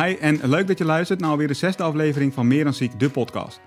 [0.00, 2.98] Hi en leuk dat je luistert naar alweer de zesde aflevering van Meer dan Ziek,
[3.00, 3.60] de podcast.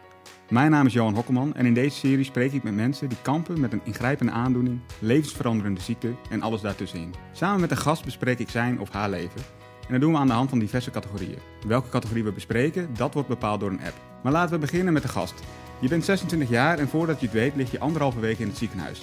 [0.49, 3.59] Mijn naam is Johan Hokkelman en in deze serie spreek ik met mensen die kampen
[3.59, 7.13] met een ingrijpende aandoening, levensveranderende ziekte en alles daartussenin.
[7.31, 9.41] Samen met een gast bespreek ik zijn of haar leven.
[9.87, 11.39] En dat doen we aan de hand van diverse categorieën.
[11.67, 14.01] Welke categorie we bespreken, dat wordt bepaald door een app.
[14.23, 15.43] Maar laten we beginnen met de gast.
[15.79, 18.57] Je bent 26 jaar en voordat je het weet lig je anderhalve week in het
[18.57, 19.01] ziekenhuis.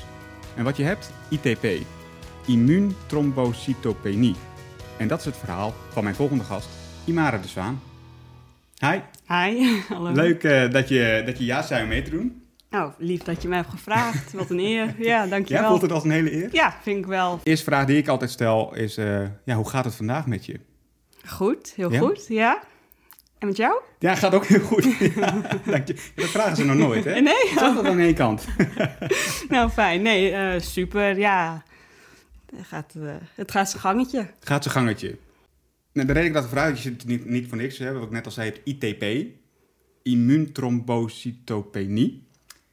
[0.56, 1.12] En wat je hebt?
[1.28, 1.66] ITP.
[2.46, 4.36] Immuuntrombocytopenie.
[4.96, 6.68] En dat is het verhaal van mijn volgende gast,
[7.04, 7.82] Imara de Zwaan.
[8.78, 8.98] Hi.
[9.26, 10.12] Hi, hallo.
[10.12, 12.42] Leuk uh, dat, je, dat je ja zei om mee te doen.
[12.70, 14.32] Nou, lief dat je mij hebt gevraagd.
[14.32, 14.94] Wat een eer.
[14.98, 15.62] Ja, dankjewel.
[15.62, 16.48] Ja, voelt het als een hele eer?
[16.52, 17.40] Ja, vind ik wel.
[17.42, 20.46] De eerste vraag die ik altijd stel is, uh, ja, hoe gaat het vandaag met
[20.46, 20.60] je?
[21.26, 21.98] Goed, heel ja?
[21.98, 22.62] goed, ja.
[23.38, 23.80] En met jou?
[23.98, 24.84] Ja, gaat ook heel goed.
[25.14, 25.94] ja, dank je.
[26.14, 27.20] Dat vragen ze nog nooit, hè?
[27.20, 27.34] Nee.
[27.48, 28.46] Het is aan één kant.
[29.48, 30.02] nou, fijn.
[30.02, 31.62] Nee, uh, super, ja.
[32.56, 32.94] Het gaat,
[33.34, 34.18] het gaat zijn gangetje.
[34.18, 35.16] Het gaat zijn gangetje.
[35.92, 38.02] Nou, de reden dat ik dat vraag, je zit niet, niet voor niks, hè, wat
[38.02, 39.04] ik net al zei, het ITP,
[40.02, 42.26] immuuntrombocytopenie.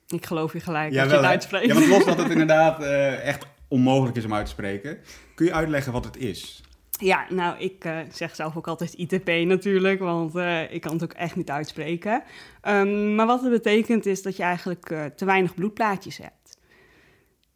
[0.07, 1.65] Ik geloof je gelijk ja, dat je het uitspreekt.
[1.65, 4.97] Ja, want los dat het inderdaad uh, echt onmogelijk is om uit te spreken.
[5.35, 6.63] Kun je uitleggen wat het is?
[6.99, 11.03] Ja, nou, ik uh, zeg zelf ook altijd ITP natuurlijk, want uh, ik kan het
[11.03, 12.23] ook echt niet uitspreken.
[12.67, 14.85] Um, maar wat het betekent is dat je eigenlijk
[15.15, 16.57] te weinig bloedplaatjes hebt.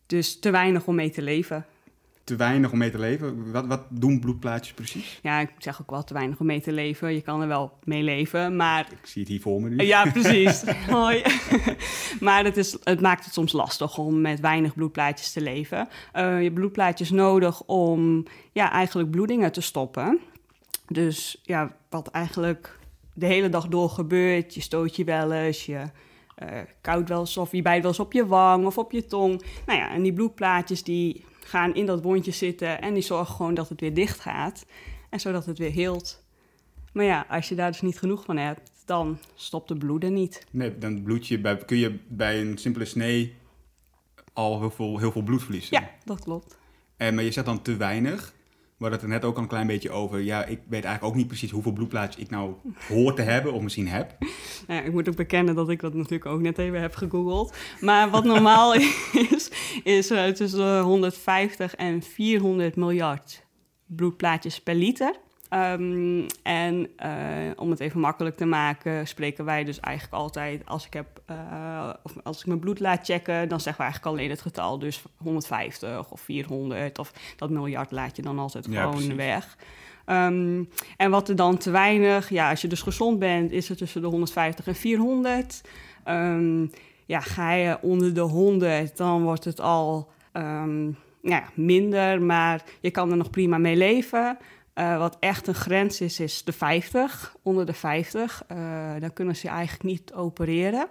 [0.05, 1.65] Dus te weinig om mee te leven
[2.23, 3.51] te weinig om mee te leven.
[3.51, 5.19] Wat, wat doen bloedplaatjes precies?
[5.21, 7.13] Ja, ik zeg ook wel te weinig om mee te leven.
[7.13, 8.87] Je kan er wel mee leven, maar...
[8.91, 9.85] Ik zie het hier voor me nu.
[9.85, 10.63] Ja, precies.
[10.89, 11.23] Hoi.
[12.19, 15.87] maar het, is, het maakt het soms lastig om met weinig bloedplaatjes te leven.
[16.15, 20.19] Uh, je bloedplaatjes nodig om ja, eigenlijk bloedingen te stoppen.
[20.87, 22.79] Dus ja, wat eigenlijk
[23.13, 24.53] de hele dag door gebeurt.
[24.53, 25.81] Je stoot je wel eens, je...
[26.43, 29.05] Uh, koud wel eens of je bijt wel eens op je wang of op je
[29.05, 29.43] tong.
[29.65, 33.53] Nou ja, en die bloedplaatjes die gaan in dat wondje zitten en die zorgen gewoon
[33.53, 34.65] dat het weer dicht gaat.
[35.09, 36.23] En zodat het weer heelt.
[36.93, 40.45] Maar ja, als je daar dus niet genoeg van hebt, dan stopt de bloeden niet.
[40.51, 43.35] Nee, dan bloed je bij, kun je bij een simpele snee
[44.33, 45.81] al heel veel, heel veel bloed verliezen.
[45.81, 46.57] Ja, dat klopt.
[46.97, 48.33] En, maar je zegt dan te weinig.
[48.83, 50.19] We hadden het er net ook al een klein beetje over.
[50.19, 52.53] Ja, ik weet eigenlijk ook niet precies hoeveel bloedplaatjes ik nou
[52.87, 54.15] hoor te hebben of misschien heb.
[54.67, 57.55] Ja, ik moet ook bekennen dat ik dat natuurlijk ook net even heb gegoogeld.
[57.81, 58.73] Maar wat normaal
[59.29, 59.51] is,
[59.83, 63.45] is uh, tussen 150 en 400 miljard
[63.85, 65.15] bloedplaatjes per liter.
[65.53, 70.85] Um, en uh, om het even makkelijk te maken, spreken wij dus eigenlijk altijd, als
[70.85, 74.29] ik, heb, uh, of als ik mijn bloed laat checken, dan zeggen we eigenlijk alleen
[74.29, 74.79] het getal.
[74.79, 79.57] Dus 150 of 400 of dat miljard laat je dan altijd gewoon weg.
[80.05, 83.77] Um, en wat er dan te weinig, ja, als je dus gezond bent, is het
[83.77, 85.61] tussen de 150 en 400.
[86.07, 86.71] Um,
[87.05, 92.91] ja, ga je onder de 100, dan wordt het al um, ja, minder, maar je
[92.91, 94.37] kan er nog prima mee leven.
[94.75, 97.35] Uh, wat echt een grens is, is de 50.
[97.41, 100.87] Onder de 50, uh, dan kunnen ze eigenlijk niet opereren.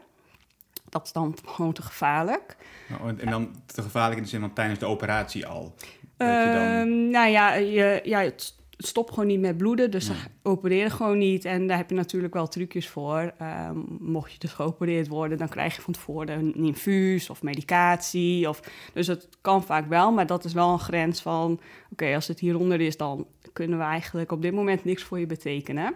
[0.88, 2.56] Dat is dan gewoon te gevaarlijk.
[2.88, 5.74] Nou, en dan te gevaarlijk in de zin van tijdens de operatie al?
[6.18, 6.28] Je dan...
[6.28, 8.54] Ehm, nou ja, je, ja, het
[8.86, 10.12] stopt gewoon niet met bloeden, dus ze
[10.42, 11.44] opereren gewoon niet.
[11.44, 13.32] En daar heb je natuurlijk wel trucjes voor.
[13.38, 18.48] Ehm, mocht je dus geopereerd worden, dan krijg je van tevoren een infuus of medicatie.
[18.48, 18.60] Of,
[18.92, 21.60] dus het kan vaak wel, maar dat is wel een grens van...
[21.90, 25.26] oké, als het hieronder is, dan kunnen we eigenlijk op dit moment niks voor je
[25.26, 25.94] betekenen.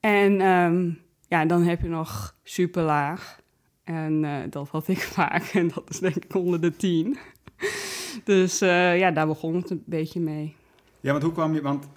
[0.00, 0.98] En um,
[1.28, 3.40] ja, dan heb je nog super laag.
[3.84, 5.42] En uh, dat had ik vaak.
[5.42, 7.18] En dat is denk ik onder de 10.
[8.24, 10.56] dus uh, ja, daar begon het een beetje mee.
[11.02, 11.62] Ja, want hoe kwam je...
[11.62, 11.88] Want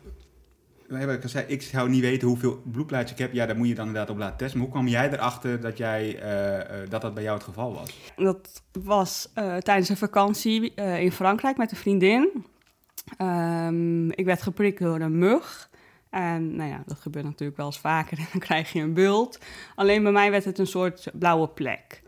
[0.90, 3.34] ik gezegd, ik zou niet weten hoeveel bloedplaatjes ik heb.
[3.34, 4.58] Ja, daar moet je dan inderdaad op laten testen.
[4.58, 8.12] Maar hoe kwam jij erachter dat, jij, uh, dat dat bij jou het geval was?
[8.16, 9.30] Dat was
[9.60, 12.46] tijdens een vakantie in Frankrijk met een vriendin.
[13.22, 15.70] Um, ik werd geprikt door een mug.
[16.10, 19.40] En nou ja, dat gebeurt natuurlijk wel eens vaker en dan krijg je een bult.
[19.76, 22.04] Alleen bij mij werd het een soort blauwe plek.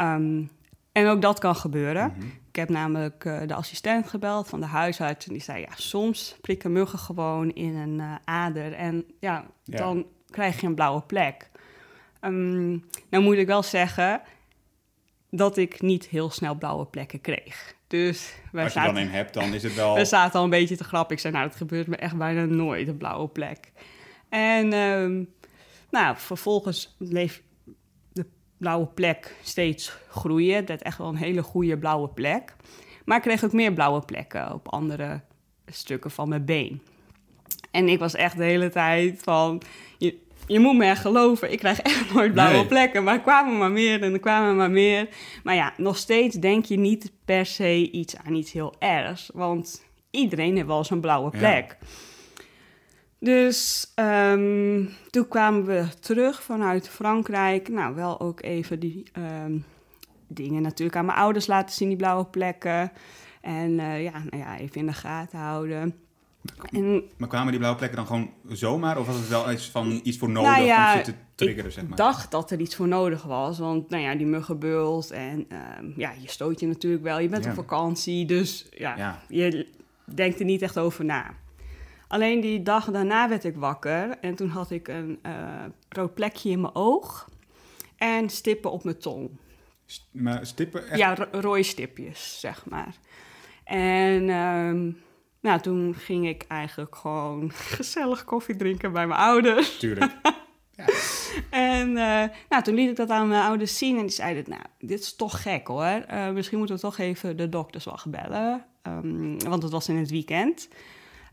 [0.00, 0.50] Um,
[0.98, 2.12] en ook dat kan gebeuren.
[2.14, 2.32] Mm -hmm.
[2.48, 5.26] Ik heb namelijk uh, de assistent gebeld van de huisarts.
[5.26, 8.72] En die zei, ja, soms prikken muggen gewoon in een uh, ader.
[8.72, 11.50] En ja, ja, dan krijg je een blauwe plek.
[12.20, 14.22] Um, nou moet ik wel zeggen
[15.30, 17.74] dat ik niet heel snel blauwe plekken kreeg.
[17.86, 19.94] Dus wij Als je zaten, dan een hebt, dan is het wel...
[19.96, 21.14] We zaten al een beetje te grappen.
[21.14, 23.72] Ik zei, nou, dat gebeurt me echt bijna nooit, een blauwe plek.
[24.28, 25.28] En um,
[25.90, 27.42] nou, vervolgens bleef de
[28.58, 30.56] blauwe plek steeds groeien.
[30.56, 32.54] Het werd echt wel een hele goede blauwe plek.
[33.04, 35.20] Maar ik kreeg ook meer blauwe plekken op andere
[35.66, 36.82] stukken van mijn been.
[37.70, 39.62] En ik was echt de hele tijd van...
[39.98, 42.66] Je, je moet me echt geloven, ik krijg echt nooit blauwe nee.
[42.66, 43.04] plekken.
[43.04, 45.08] Maar er kwamen maar meer en er kwamen maar meer.
[45.42, 49.30] Maar ja, nog steeds denk je niet per se iets aan iets heel ergs.
[49.32, 51.76] Want iedereen heeft wel eens een blauwe plek.
[51.80, 51.86] Ja.
[53.20, 57.68] Dus ehm, toen kwamen we terug vanuit Frankrijk.
[57.68, 59.58] Nou, wel ook even die ehm,
[60.28, 62.92] dingen natuurlijk aan mijn ouders laten zien, die blauwe plekken.
[63.40, 65.94] En eh, ja, nou ja, even in de gaten houden.
[66.72, 68.98] En, Maar kwamen die blauwe plekken dan gewoon zomaar?
[68.98, 71.72] Of was het wel iets, van, iets voor nodig Nou ja, om ze te triggeren,
[71.72, 71.92] zeg maar?
[71.92, 73.58] ik dacht dat er iets voor nodig was.
[73.58, 77.18] Want nou ja, die muggenbult en ehm, ja, je stoot je natuurlijk wel.
[77.18, 77.50] Je bent Ja.
[77.50, 79.22] op vakantie, dus ja, Ja.
[79.28, 79.66] je
[80.04, 81.34] denkt er niet echt over na.
[82.08, 86.50] Alleen die dag daarna werd ik wakker en toen had ik een eh, rood plekje
[86.50, 87.28] in mijn oog
[87.96, 89.30] en stippen op mijn tong.
[89.86, 90.98] St- Maar stippen echt...
[90.98, 92.94] Ja, ro- rode stipjes, zeg maar.
[93.64, 94.90] En ehm,
[95.40, 99.78] nou, toen ging ik eigenlijk gewoon gezellig koffie drinken bij mijn ouders.
[99.78, 100.12] Tuurlijk.
[101.50, 104.62] En eh, nou, toen liet ik dat aan mijn ouders zien en die zeiden, nou,
[104.78, 105.84] dit is toch gek hoor.
[105.84, 110.10] Eh, misschien moeten we toch even de dokterswacht bellen, Ehm, want het was in het
[110.10, 110.68] weekend.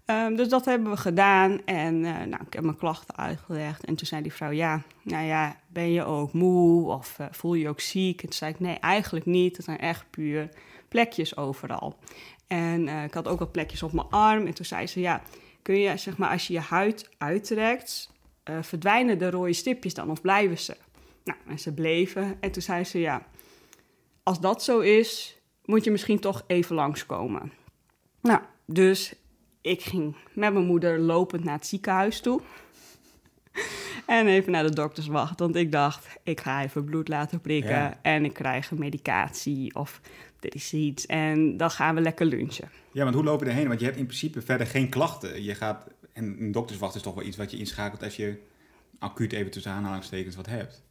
[0.05, 3.85] Ehm, dus dat hebben we gedaan en eh, nou, ik heb mijn klachten uitgelegd.
[3.85, 7.53] En toen zei die vrouw, ja, nou ja, ben je ook moe of eh, voel
[7.53, 8.21] je je ook ziek?
[8.21, 9.55] En toen zei ik, nee, eigenlijk niet.
[9.55, 10.49] Het zijn echt puur
[10.87, 11.97] plekjes overal.
[12.47, 14.45] En eh, ik had ook wat plekjes op mijn arm.
[14.45, 15.21] En toen zei ze, ja,
[15.61, 18.13] kun je, zeg maar, als je je huid uittrekt,
[18.61, 20.77] verdwijnen de rode stipjes dan of blijven ze?
[21.23, 22.37] Nou, en ze bleven.
[22.39, 23.25] En toen zei ze, ja,
[24.23, 27.51] als dat zo is, moet je misschien toch even langskomen.
[28.21, 29.15] Nou, dus
[29.65, 32.41] ik ging met mijn moeder lopend naar het ziekenhuis toe.
[34.05, 37.99] En even naar de dokterswacht, want ik dacht, ik ga even bloed laten prikken Ja.
[38.01, 40.01] en ik krijg een medicatie of
[40.39, 42.69] er is iets en dan gaan we lekker lunchen.
[42.91, 43.67] Ja, want hoe loop je erheen?
[43.67, 45.43] Want je hebt in principe verder geen klachten.
[45.43, 48.37] Je gaat, en een dokterswacht is toch wel iets wat je inschakelt als je
[48.99, 50.81] acuut even tussen aanhalingstekens wat hebt.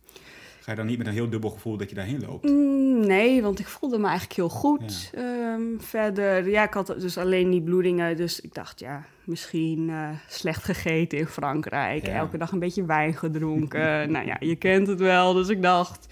[0.64, 2.48] Ga je dan niet met een heel dubbel gevoel dat je daarheen loopt?
[2.48, 5.10] Mm, Nee, want ik voelde me eigenlijk heel goed.
[5.14, 8.16] Ehm, verder, ja, ik had dus alleen die bloedingen.
[8.16, 12.06] Dus ik dacht, ja, misschien eh, slecht gegeten in Frankrijk.
[12.06, 12.12] Ja.
[12.14, 14.10] Elke dag een beetje wijn gedronken.
[14.12, 15.32] nou ja, je kent het wel.
[15.32, 16.06] Dus ik dacht,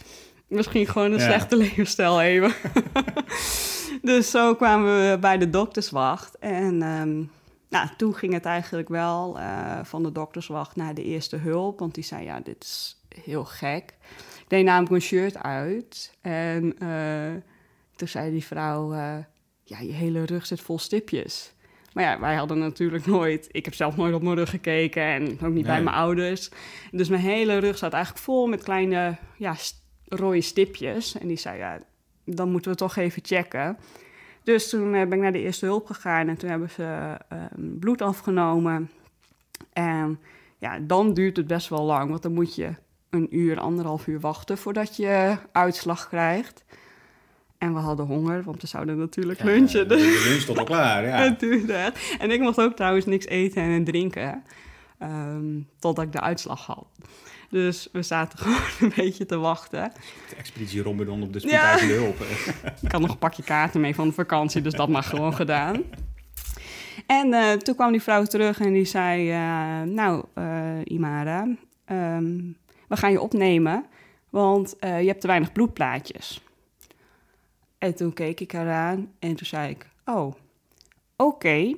[0.47, 1.25] misschien gewoon een Ja.
[1.25, 2.53] slechte levensstijl even.
[4.03, 6.39] dus zo kwamen we bij de dokterswacht.
[6.39, 7.23] En ehm,
[7.69, 11.79] nou, toen ging het eigenlijk wel eh, van de dokterswacht naar de eerste hulp.
[11.79, 13.95] Want die zei, ja, dit is heel gek.
[14.53, 16.17] Deed namelijk mijn shirt uit.
[16.21, 17.43] En eh,
[17.97, 19.17] toen zei die vrouw, eh,
[19.65, 21.53] ja, je hele rug zit vol stipjes.
[21.93, 23.49] Maar ja, wij hadden natuurlijk nooit...
[23.51, 26.51] Ik heb zelf nooit op mijn rug gekeken en ook niet bij mijn ouders.
[26.91, 31.19] Dus mijn hele rug zat eigenlijk vol met kleine ja, st- rode stipjes.
[31.19, 31.79] En die zei, ja,
[32.25, 33.79] dan moeten we toch even checken.
[34.43, 37.45] Dus toen eh, ben ik naar de eerste hulp gegaan en toen hebben ze eh,
[37.79, 38.91] bloed afgenomen.
[39.73, 40.21] En
[40.59, 42.75] ja, dan duurt het best wel lang, want dan moet je
[43.13, 46.65] een uur, anderhalf uur wachten voordat je uitslag krijgt.
[47.59, 49.89] En we hadden honger, want we zouden natuurlijk Ja, lunchen.
[49.89, 51.37] De, Dus de lunch stond al klaar, ja.
[51.87, 52.17] echt.
[52.19, 54.43] En ik mocht ook trouwens niks eten en drinken,
[54.99, 56.87] ehm, totdat ik de uitslag had.
[57.51, 59.93] Dus we zaten gewoon een beetje te wachten.
[60.29, 61.47] De expeditie Rombedon op de Ja.
[61.49, 62.21] spoedeisende hulp.
[62.83, 65.83] Ik had nog een pakje kaarten mee van de vakantie, dus dat mag gewoon gedaan.
[67.07, 70.45] En eh, toen kwam die vrouw terug en die zei: eh, Nou, eh,
[70.85, 71.49] Imara,
[71.85, 72.39] ehm,
[72.93, 73.85] we gaan je opnemen,
[74.31, 76.41] want eh, je hebt te weinig bloedplaatjes.
[77.79, 80.35] En toen keek ik haar aan en toen zei ik: Oh,
[81.17, 81.75] oké.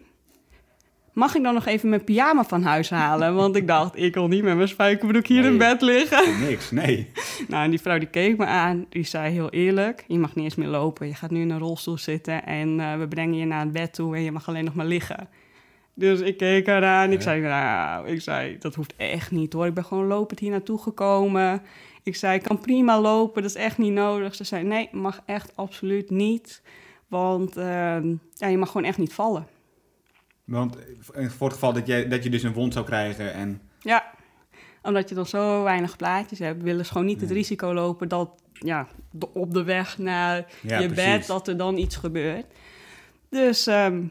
[1.12, 3.34] Mag ik dan nog even mijn pyjama van huis halen?
[3.42, 5.50] Want ik dacht, ik wil niet met mijn spijkerbroek hier Nee.
[5.50, 6.40] in bed liggen.
[6.40, 7.10] Niks, nee.
[7.48, 10.04] Nou, en die vrouw die keek me aan, die zei heel eerlijk...
[10.08, 12.44] je mag niet eens meer lopen, je gaat nu in een rolstoel zitten...
[12.46, 14.86] en eh, we brengen je naar het bed toe en je mag alleen nog maar
[14.86, 15.28] liggen.
[15.94, 19.66] Dus ik keek haar aan, ik zei, nou, ik zei, dat hoeft echt niet hoor.
[19.66, 21.62] Ik ben gewoon lopend hier naartoe gekomen.
[22.02, 24.34] Ik zei, ik kan prima lopen, dat is echt niet nodig.
[24.34, 26.62] Ze zei, nee, mag echt absoluut niet.
[27.08, 29.46] Want ehm, ja, je mag gewoon echt niet vallen.
[30.44, 30.76] Want
[31.14, 33.60] eh, voor het geval dat je, dat je dus een wond zou krijgen en...
[33.80, 34.04] Ja,
[34.82, 38.30] omdat je dan zo weinig plaatjes hebt, willen ze gewoon niet het risico lopen dat
[38.52, 41.04] ja, de- op de weg naar Ja, je precies.
[41.04, 42.46] bed dat er dan iets gebeurt.
[43.28, 44.02] Dus, ehm,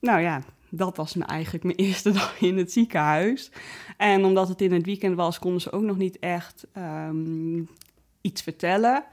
[0.00, 3.50] nou ja, dat was me eigenlijk mijn eerste dag in het ziekenhuis.
[3.96, 7.62] En omdat het in het weekend was, konden ze ook nog niet echt ehm,
[8.20, 9.04] iets vertellen.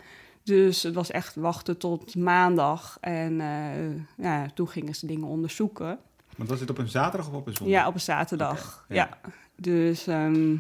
[0.43, 2.97] Dus het was echt wachten tot maandag.
[3.01, 5.99] En eh, ja, toen gingen ze dingen onderzoeken.
[6.37, 7.77] Want was het op een zaterdag of op een zondag?
[7.77, 8.85] Ja, op een zaterdag.
[8.89, 8.95] Ja.
[8.95, 9.31] ja.
[9.55, 10.55] Dus ehm,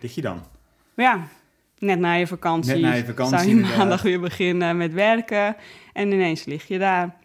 [0.00, 0.42] Lig je dan?
[0.94, 1.26] ja,
[1.78, 2.72] net na je vakantie.
[2.72, 3.78] Net na je vakantie, Zou je inderdaad.
[3.78, 5.56] maandag weer beginnen met werken.
[5.92, 7.16] En ineens lig je daar.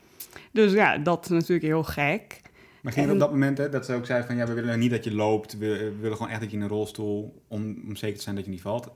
[0.51, 2.41] Dus ja, dat is natuurlijk heel gek.
[2.81, 4.35] Maar ging het op dat moment hè, dat ze ook zei van...
[4.35, 5.57] ja, we willen niet dat je loopt.
[5.57, 7.43] We, willen gewoon echt dat je in een rolstoel...
[7.47, 8.89] om, om zeker te zijn dat je niet valt.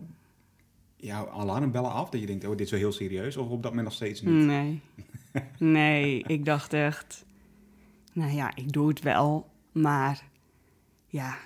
[0.96, 2.10] Jouw alarmbellen af?
[2.10, 3.38] Dat je denkt, oh, dit is wel heel serieus?
[3.38, 4.34] Of op dat moment nog steeds niet?
[4.34, 4.82] Nee.
[5.58, 7.26] Nee, ik dacht echt...
[8.14, 9.50] Nou ja, ik doe het wel.
[9.72, 10.24] Maar
[11.08, 11.38] ja,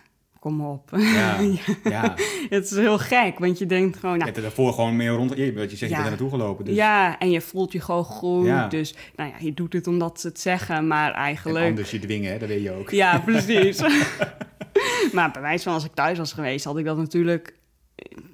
[0.48, 0.90] kom op.
[0.98, 1.40] Ja,
[1.84, 2.16] ja.
[2.50, 4.12] het is heel gek, want je denkt gewoon...
[4.12, 5.38] Je Nou, hebt er daarvoor gewoon meer rond...
[5.38, 6.04] Je, wat je zegt, je Ja.
[6.04, 6.66] bent er naartoe gelopen.
[6.66, 6.76] Dus.
[6.76, 8.46] Ja, en je voelt je gewoon goed.
[8.46, 8.68] Ja.
[8.68, 11.66] Dus nou ja, je doet het omdat ze het zeggen, maar En eigenlijk...
[11.66, 12.90] anders je dwingen, hè, dat weet je ook.
[12.90, 13.82] Ja, precies.
[15.14, 17.56] maar bij wijze van als ik thuis was geweest, had ik dat natuurlijk...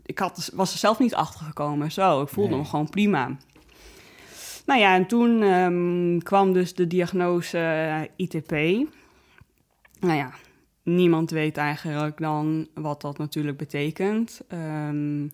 [0.05, 1.91] Ik had, was er zelf niet achter gekomen.
[1.91, 2.59] Zo, ik voelde Nee.
[2.59, 3.37] me gewoon prima.
[4.65, 8.51] Nou ja, en toen ehm, kwam dus de diagnose eh, ITP.
[9.99, 10.31] Nou ja,
[10.83, 14.41] niemand weet eigenlijk dan wat dat natuurlijk betekent.
[14.47, 15.27] Ehm,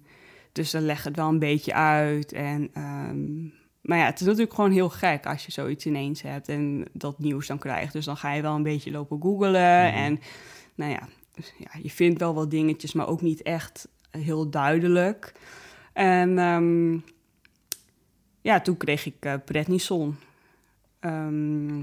[0.52, 2.34] dus dan leg het wel een beetje uit.
[2.34, 3.44] En, ehm,
[3.82, 7.20] maar ja, het is natuurlijk gewoon heel gek als je zoiets ineens hebt en dat
[7.20, 7.94] nieuws dan krijgt.
[7.94, 9.88] Dus dan ga je wel een beetje lopen googelen.
[9.88, 9.96] Mhm.
[9.96, 10.20] En
[10.76, 15.34] nou ja, dus ja, je vindt wel wat dingetjes, maar ook niet echt heel duidelijk.
[15.94, 16.98] En ehm,
[18.42, 20.18] ja, toen kreeg ik eh prednison.
[21.00, 21.82] Ehm,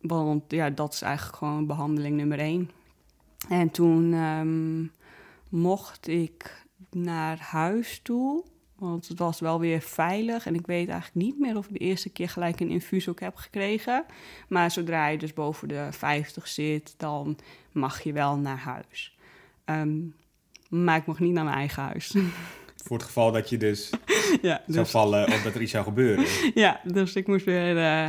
[0.00, 2.70] want ja, dat is eigenlijk gewoon behandeling nummer één.
[3.48, 4.84] En toen ehm,
[5.48, 8.44] mocht ik naar huis toe.
[8.80, 10.46] Want het was wel weer veilig.
[10.46, 13.20] En ik weet eigenlijk niet meer of ik de eerste keer gelijk een infuus ook
[13.20, 14.04] heb gekregen.
[14.48, 17.38] Maar zodra je dus boven de 50 zit, dan
[17.72, 19.16] mag je wel naar huis.
[19.64, 19.98] Ehm,
[20.68, 22.14] maar ik mocht niet naar mijn eigen huis.
[22.84, 23.90] Voor het geval dat je dus
[24.42, 26.26] ja, zou dus, vallen of dat er iets zou gebeuren.
[26.54, 28.08] ja, dus ik moest weer eh,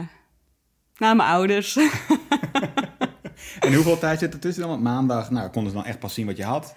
[1.01, 1.75] naar mijn ouders.
[3.59, 4.71] En hoeveel tijd zit er tussen dan?
[4.71, 6.75] Want maandag, nou, konden ze dan echt pas zien wat je had.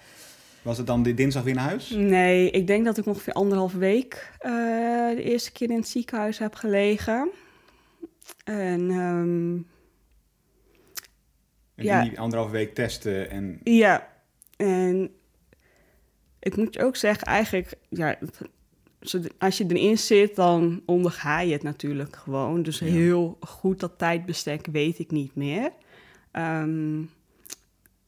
[0.61, 1.89] Was het dan de dinsdag weer naar huis?
[1.89, 4.51] Nee, ik denk dat ik ongeveer anderhalf week eh,
[5.09, 7.29] de eerste keer in het ziekenhuis heb gelegen.
[8.43, 9.55] En ehm,
[11.75, 12.01] En Ja.
[12.03, 13.59] die anderhalve week testen en...
[13.63, 14.07] ja,
[14.57, 15.09] en
[16.39, 18.17] ik moet je ook zeggen, eigenlijk, ja,
[19.37, 22.63] als je erin zit, dan onderga je het natuurlijk gewoon.
[22.63, 22.85] Dus Ja.
[22.85, 25.71] heel goed dat tijdbestek weet ik niet meer.
[26.31, 26.99] Ehm,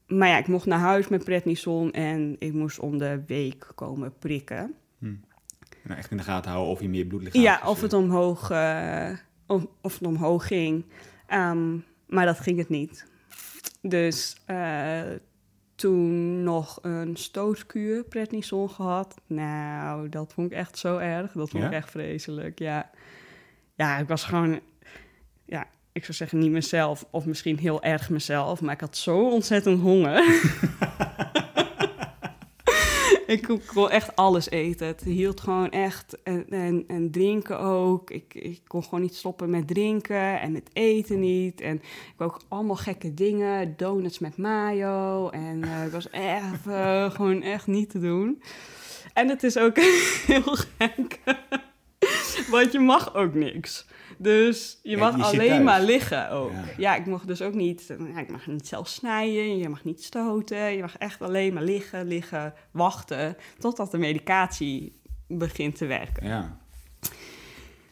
[0.08, 4.14] maar ja, ik mocht naar huis met prednison en ik moest om de week komen
[4.20, 4.74] prikken.
[5.84, 9.10] Nou, echt in de gaten houden of je meer bloedlichaam Ja, of het omhoog, eh,
[9.46, 10.86] of, of het omhoog ging.
[11.28, 11.78] Ehm,
[12.08, 13.06] maar dat ging het niet.
[13.82, 15.02] Dus eh,
[15.78, 19.16] toen nog een stootkuur, prednison gehad.
[19.28, 21.32] Nou, dat vond ik echt zo erg.
[21.32, 21.70] Dat vond Ja?
[21.70, 22.90] ik echt vreselijk, ja.
[23.76, 24.60] Ja, ik was gewoon...
[25.46, 27.06] Ja, ik zou zeggen niet mezelf.
[27.12, 28.62] Of misschien heel erg mezelf.
[28.62, 30.24] Maar ik had zo ontzettend honger.
[33.36, 34.88] ik kon, echt alles eten.
[34.88, 36.18] Het hield gewoon echt.
[36.24, 38.12] En, en, en drinken ook.
[38.12, 41.62] Ik, ik kon gewoon niet stoppen met drinken en met eten niet.
[41.62, 41.76] En
[42.16, 43.74] ik ook allemaal gekke dingen.
[43.78, 45.30] Donuts met mayo.
[45.30, 48.42] En eh, ik was echt eh, gewoon echt niet te doen.
[49.14, 49.78] En het is ook
[50.28, 51.20] heel gek.
[52.52, 53.86] Want je mag ook niks.
[54.18, 56.52] Dus je Ja, mag je alleen maar liggen ook.
[56.52, 56.64] Ja.
[56.78, 56.96] Ja.
[56.96, 57.96] ik mocht dus ook niet...
[58.14, 60.58] Ja, ik mag niet zelf snijden, je mag niet stoten.
[60.58, 63.38] Je mag echt alleen maar liggen, liggen, wachten...
[63.60, 66.28] totdat de medicatie begint te werken.
[66.28, 66.58] Ja.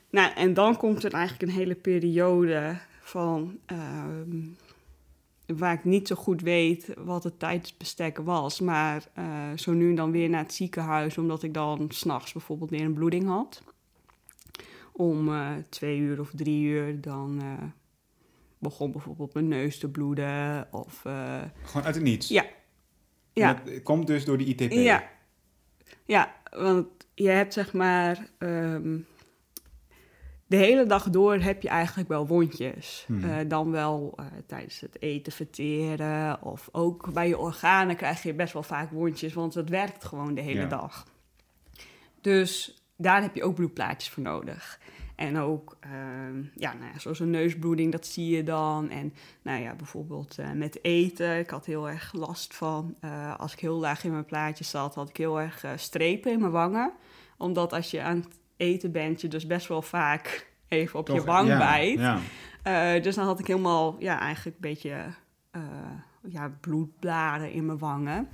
[0.09, 3.57] Nou, en dan komt er eigenlijk een hele periode van...
[3.65, 4.41] ehm,
[5.45, 8.59] waar ik niet zo goed weet wat het tijdsbestek was.
[8.59, 11.17] Maar eh, zo nu en dan weer naar het ziekenhuis...
[11.17, 13.63] omdat ik dan s'nachts bijvoorbeeld weer een bloeding had.
[14.97, 17.41] Om eh, twee uur of drie uur dan...
[17.41, 17.63] eh,
[18.59, 21.05] begon bijvoorbeeld mijn neus te bloeden of...
[21.05, 22.27] eh, Gewoon uit het niets.
[22.27, 22.45] Ja.
[23.33, 24.71] Ja, Dat komt dus door die ITP.
[24.71, 25.09] ja.
[26.05, 28.27] Ja, want je hebt zeg maar...
[28.37, 28.97] ehm,
[30.47, 33.03] de hele dag door heb je eigenlijk wel wondjes.
[33.07, 33.47] Hmm.
[33.47, 36.41] Dan wel tijdens het eten verteren.
[36.41, 39.33] Of ook bij je organen krijg je best wel vaak wondjes.
[39.33, 40.67] Want het werkt gewoon de hele Ja.
[40.67, 41.07] dag.
[42.21, 44.79] Dus daar heb je ook bloedplaatjes voor nodig.
[45.15, 48.89] En ook, ehm, ja, nou ja, zoals een neusbloeding, dat zie je dan.
[48.89, 51.39] En nou ja, bijvoorbeeld eh, met eten.
[51.39, 54.95] Ik had heel erg last van, eh, als ik heel laag in mijn plaatjes zat,
[54.95, 56.91] had ik heel erg eh, strepen in mijn wangen.
[57.37, 61.23] Omdat als je aan het eten bent, je dus best wel vaak even op je
[61.23, 61.99] wang ja, bijt.
[61.99, 62.99] Ja.
[62.99, 65.05] Dus dan had ik helemaal, ja, eigenlijk een beetje
[66.27, 68.27] ja, bloedbladen in mijn wangen.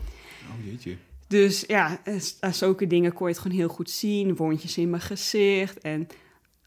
[0.50, 0.98] Oh jeetje.
[1.32, 2.02] Dus ja,
[2.40, 4.36] aan zulke dingen kon je het gewoon heel goed zien.
[4.36, 5.78] Wondjes in mijn gezicht.
[5.80, 6.08] En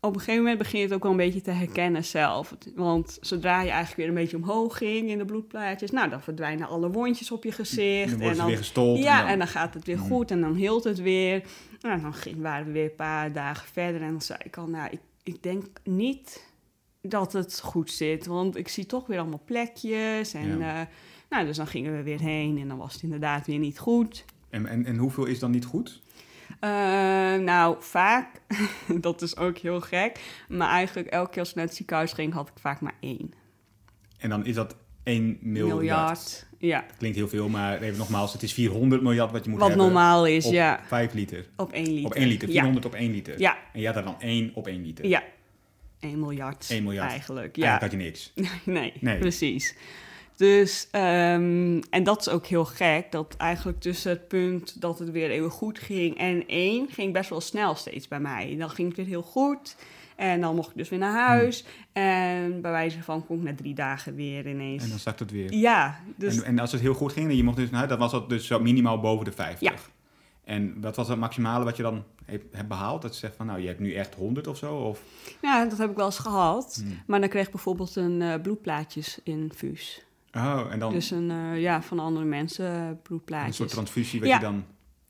[0.00, 2.54] op een gegeven moment begin je het ook wel een beetje te herkennen zelf.
[2.74, 5.90] Want zodra je eigenlijk weer een beetje omhoog ging in de bloedplaatjes...
[5.90, 8.10] nou, dan verdwijnen alle wondjes op je gezicht.
[8.10, 8.98] Dan wordt en weer gestold.
[8.98, 9.38] ja, en en dan...
[9.38, 10.06] dan gaat het weer Mhm.
[10.06, 11.42] goed en dan hield het weer.
[11.80, 14.66] Nou, dan ging, waren we weer een paar dagen verder en dan zei ik al...
[14.66, 16.52] nou, ik, ik denk niet
[17.02, 20.34] dat het goed zit, want ik zie toch weer allemaal plekjes.
[20.34, 20.80] En Ja.
[20.80, 20.86] eh,
[21.30, 24.24] nou, dus dan gingen we weer heen en dan was het inderdaad weer niet goed.
[24.54, 26.02] En, en, en hoeveel is dan niet goed?
[26.60, 26.70] Eh,
[27.34, 28.28] nou, vaak,
[29.00, 30.20] dat is ook heel gek.
[30.48, 33.32] Maar eigenlijk elke keer als ik naar het ziekenhuis ging, had ik vaak maar één.
[34.18, 35.78] En dan is dat 1 miljard.
[35.80, 36.46] miljard.
[36.58, 39.68] Ja, Klinkt heel veel, maar even nogmaals, het is 400 miljard wat je moet wat
[39.68, 39.86] hebben.
[39.86, 40.80] normaal is, op ja.
[40.86, 41.46] 5 liter.
[41.56, 42.04] Op 1 liter.
[42.06, 42.48] Op 1 liter.
[42.48, 42.52] Ja.
[42.54, 43.40] 400 op 1 liter.
[43.40, 45.06] Ja, En je had er dan 1 op 1 liter.
[45.06, 45.22] ja.
[46.00, 46.66] 1 miljard.
[46.70, 47.10] 1 miljard.
[47.10, 47.62] Eigenlijk, ja.
[47.80, 48.32] Eigenlijk had je niks.
[48.74, 49.18] Nee, Nee.
[49.18, 49.76] precies.
[50.36, 55.10] Dus, ehm, en dat is ook heel gek, dat eigenlijk tussen het punt dat het
[55.10, 58.56] weer even goed ging en één, ging best wel snel steeds bij mij.
[58.58, 59.76] Dan ging het weer heel goed
[60.16, 61.64] en dan mocht ik dus weer naar huis.
[61.92, 64.82] En bij wijze van kon ik na drie dagen weer ineens.
[64.82, 65.52] En dan zakt het weer.
[65.52, 67.90] Ja, dus En, en als het heel goed ging en je mocht dus naar huis,
[67.90, 69.60] dan was dat dus zo minimaal boven de 50.
[69.60, 69.74] Ja.
[70.44, 73.02] En wat was het maximale wat je dan hebt, behaald?
[73.02, 74.74] Dat je zegt van, nou, je hebt nu echt 100 of zo?
[74.74, 75.02] Of,
[75.42, 76.80] ja, dat heb ik wel eens gehad.
[76.82, 76.98] Hmm.
[77.06, 80.04] Maar dan kreeg ik bijvoorbeeld een eh bloedplaatjesinfuus.
[80.36, 83.56] Oh, en dan Dus een, eh, ja, van andere mensen eh, een bloedplaatjes.
[83.56, 84.34] soort transfusie wat Ja.
[84.34, 84.64] je dan...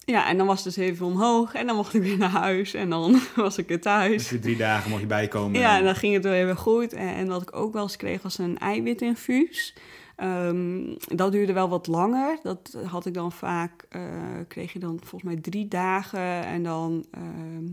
[0.07, 2.75] Ja, en dan was het dus even omhoog en dan mocht ik weer naar huis
[2.75, 4.29] en dan was ik weer thuis.
[4.29, 5.61] Dus drie dagen mocht je bijkomen.
[5.61, 6.93] Ja, en dan ging het weer weer goed.
[6.93, 9.75] En, en wat ik ook wel eens kreeg was een eiwitinfuus.
[10.17, 12.39] Ehm, dat duurde wel wat langer.
[12.43, 14.03] Dat had ik dan vaak, eh,
[14.49, 16.45] kreeg je dan volgens mij drie dagen.
[16.45, 17.65] En dan, ehm,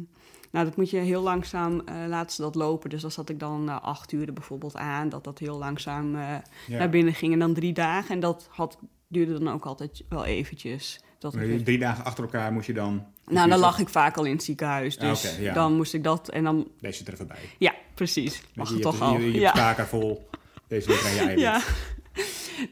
[0.51, 2.89] nou dat moet je heel langzaam eh laten ze dat lopen.
[2.89, 5.09] Dus dan zat ik dan eh, acht uur er bijvoorbeeld aan.
[5.09, 6.21] Dat dat heel langzaam eh,
[6.67, 6.77] ja.
[6.77, 7.33] naar binnen ging.
[7.33, 8.09] En dan drie dagen.
[8.09, 8.77] En dat had,
[9.07, 10.99] duurde dan ook altijd wel eventjes.
[11.19, 13.05] Dat Drie dagen achter elkaar moest je dan...
[13.25, 14.99] nou, dan lag ik vaak al in het ziekenhuis.
[14.99, 15.53] Ah, Dus ja.
[15.53, 16.29] dan moest ik dat.
[16.29, 17.37] En dan, Deze er even bij.
[17.57, 18.43] ja, precies.
[18.53, 19.17] Mag je, het toch al.
[19.17, 19.85] Je, je ja.
[19.85, 20.29] vol.
[20.67, 21.39] Deze week krijg je eiwit.
[21.39, 21.61] Ja.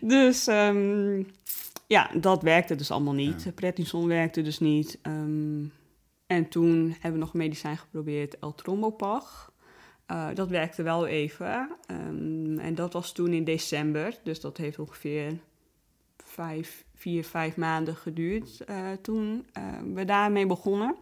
[0.02, 1.24] Dus ehm,
[1.88, 3.44] ja, dat werkte dus allemaal niet.
[3.44, 3.52] Ja.
[3.52, 4.98] Prednison werkte dus niet.
[5.02, 5.62] Ehm,
[6.30, 9.54] en toen hebben we nog een medicijn geprobeerd, L-Trombopag.
[10.06, 11.70] Eh, dat werkte wel even.
[11.86, 14.20] Ehm, en dat was toen in december.
[14.24, 15.38] Dus dat heeft ongeveer
[16.18, 20.96] vijf, vier, vijf maanden geduurd eh, toen eh, we daarmee begonnen.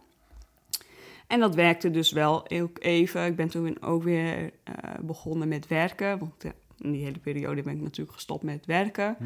[1.26, 3.26] En dat werkte dus wel ook even.
[3.26, 4.50] Ik ben toen ook weer
[5.00, 6.18] begonnen met werken.
[6.18, 6.44] Want
[6.78, 9.16] in die hele periode ben ik natuurlijk gestopt met werken.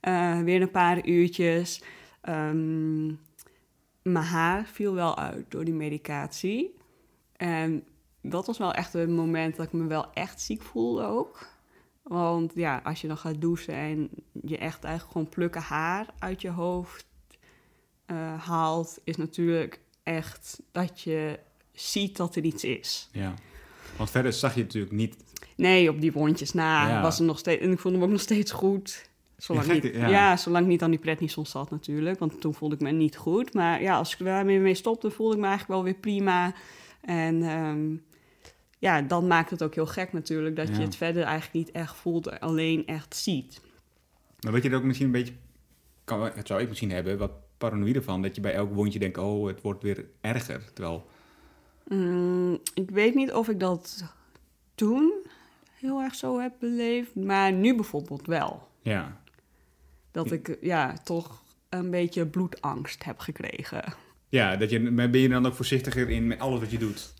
[0.00, 0.44] Hmm.
[0.44, 1.82] Weer een paar uurtjes.
[2.20, 3.08] Ehm,
[4.12, 6.74] mijn haar viel wel uit door die medicatie.
[7.36, 7.84] En
[8.22, 11.48] dat was wel echt een moment dat ik me wel echt ziek voelde ook.
[12.02, 14.10] Want ja, als je dan gaat douchen en
[14.42, 17.06] je echt eigenlijk gewoon plukken haar uit je hoofd
[18.06, 21.38] eh, haalt, is natuurlijk echt dat je
[21.72, 23.08] ziet dat er iets is.
[23.12, 23.34] Ja.
[23.96, 25.16] Want verder zag je natuurlijk niet...
[25.56, 27.02] Nee, op die wondjes na Ja.
[27.02, 27.62] was het nog steeds...
[27.62, 29.09] En ik vond hem ook nog steeds goed.
[29.42, 30.08] Zolang, Ja, niet, ja.
[30.08, 30.36] ja.
[30.36, 32.18] zolang ik niet aan die prednison zat natuurlijk.
[32.18, 33.54] Want toen voelde ik me niet goed.
[33.54, 36.52] Maar ja, als ik daarmee mee stopte, voelde ik me eigenlijk wel weer prima.
[37.00, 37.96] En ehm,
[38.78, 40.56] ja, dan maakt het ook heel gek natuurlijk...
[40.56, 40.74] dat Ja.
[40.74, 43.60] je het verder eigenlijk niet echt voelt, alleen echt ziet.
[44.40, 45.34] Maar weet je er ook misschien een beetje...
[46.04, 48.22] Kan, het zou ik misschien hebben, wat paranoïde van.
[48.22, 50.72] Dat je bij elk wondje denkt, oh, het wordt weer erger.
[50.72, 51.06] Terwijl...
[51.88, 54.04] Mm, ik weet niet of ik dat
[54.74, 55.12] toen
[55.72, 57.14] heel erg zo heb beleefd.
[57.14, 58.68] Maar nu bijvoorbeeld wel.
[58.82, 59.20] Ja.
[60.12, 63.84] Dat ik ja, toch een beetje bloedangst heb gekregen.
[64.28, 67.12] Ja, dat je, ben je dan ook voorzichtiger in met alles wat je doet?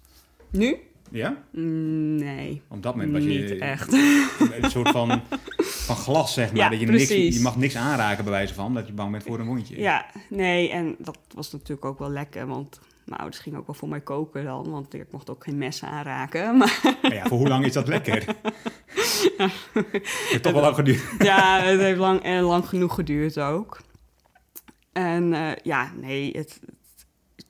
[0.50, 0.76] Nu?
[1.10, 1.42] Ja?
[1.50, 3.92] Mm, Nee, Op dat moment was niet je echt.
[4.62, 5.22] een soort van,
[5.58, 6.60] van glas, zeg maar.
[6.60, 9.22] Ja, dat je, niks, je mag niks aanraken bij wijze van, dat je bang bent
[9.22, 9.78] voor een wondje.
[9.78, 13.74] Ja, nee, en dat was natuurlijk ook wel lekker, want mijn ouders gingen ook wel
[13.74, 16.56] voor mij koken dan, want ik mocht ook geen messen aanraken.
[16.58, 18.24] Maar Maar ja, voor hoe lang is dat lekker?
[19.72, 21.02] Het heeft toch wel lang geduurd.
[21.18, 23.80] ja, het heeft lang, en lang genoeg geduurd ook.
[24.92, 26.60] En eh, ja, nee, het,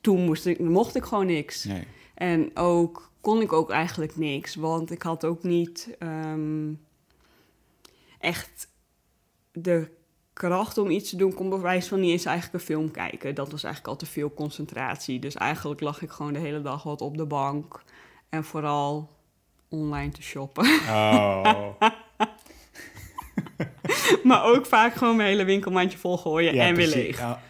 [0.00, 1.64] toen moest ik, mocht ik gewoon niks.
[1.64, 1.86] Nee.
[2.14, 6.72] En ook kon ik ook eigenlijk niks, want ik had ook niet ehm,
[8.18, 8.68] echt
[9.52, 9.90] de
[10.48, 11.34] kracht om iets te doen.
[11.34, 13.34] Kon bij wijze van niet eens eigenlijk een film kijken.
[13.34, 15.18] Dat was eigenlijk al te veel concentratie.
[15.18, 17.82] Dus eigenlijk lag ik gewoon de hele dag wat op de bank.
[18.28, 19.10] En vooral
[19.68, 20.64] online te shoppen.
[20.88, 21.68] Oh.
[24.28, 27.06] maar ook vaak gewoon mijn hele winkelmandje volgooien Ja, en weer precies.
[27.06, 27.18] leeg.
[27.18, 27.40] Ja,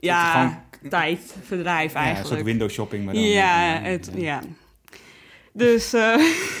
[0.00, 2.44] Ja, gewoon- tijd, verdrijf ja, een soort eigenlijk.
[2.44, 3.04] window shopping.
[3.04, 4.40] Maar dan, Ja, het, ja.
[5.52, 6.16] Dus eh,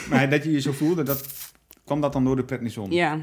[0.08, 1.28] Maar dat je je zo voelde, dat,
[1.84, 2.90] kwam dat dan door de prednison?
[2.90, 3.18] ja.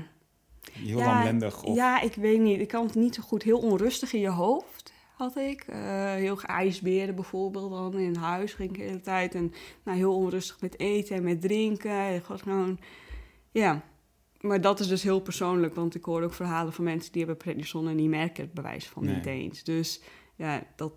[0.73, 1.63] Heel Ja, lamlendig?
[1.63, 2.59] Of, Ja, ik weet niet.
[2.59, 3.43] Ik had het niet zo goed.
[3.43, 5.63] Heel onrustig in je hoofd had ik.
[5.67, 9.35] Eh, heel geijsbeerde bijvoorbeeld dan in huis ging ik de hele tijd.
[9.35, 9.53] En
[9.83, 12.15] nou, heel onrustig met eten en met drinken.
[12.15, 12.79] Ik was gewoon,
[13.51, 13.81] ja.
[14.41, 17.43] Maar dat is dus heel persoonlijk, want ik hoor ook verhalen van mensen die hebben
[17.43, 19.63] prednison en die merken het bewijs van niet eens.
[19.63, 20.01] Dus
[20.35, 20.93] ja, dat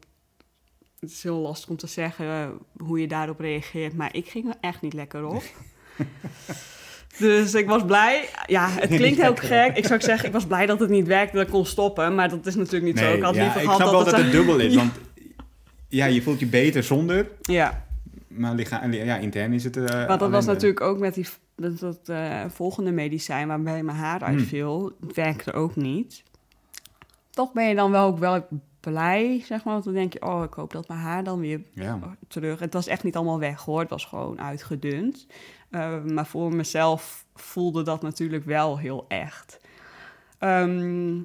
[0.98, 2.48] het is heel lastig om te zeggen eh,
[2.86, 3.94] hoe je daarop reageert.
[3.94, 5.42] Maar ik ging er echt niet lekker op.
[7.18, 8.28] Dus ik was blij.
[8.46, 9.76] Ja, het klinkt heel gek.
[9.76, 12.14] Ik zou zeggen, ik was blij dat het niet werkte, dat ik kon stoppen.
[12.14, 13.12] Maar dat is natuurlijk niet zo.
[13.12, 14.22] Ik had ja, liever ik gehad snap dat wel dat het...
[14.24, 14.78] het dubbel is, Ja.
[14.78, 14.92] want
[15.88, 17.84] ja, je voelt je beter zonder, Ja,
[18.28, 19.76] maar lichaam, ja, intern is het...
[19.76, 23.96] eh, want dat was natuurlijk ook met die dat, dat eh, volgende medicijn waarbij mijn
[23.96, 24.28] haar Hmm.
[24.28, 26.22] uitviel, het werkte ook niet.
[27.30, 28.46] Toch ben je dan wel ook wel
[28.80, 29.72] blij, zeg maar.
[29.72, 31.98] Want dan denk je, oh, ik hoop dat mijn haar dan weer Ja.
[32.28, 32.58] terug.
[32.60, 35.26] Het was echt niet allemaal weg hoor, het was gewoon uitgedund.
[35.74, 39.60] Eh, maar voor mezelf voelde dat natuurlijk wel heel echt.
[40.38, 41.20] Ehm,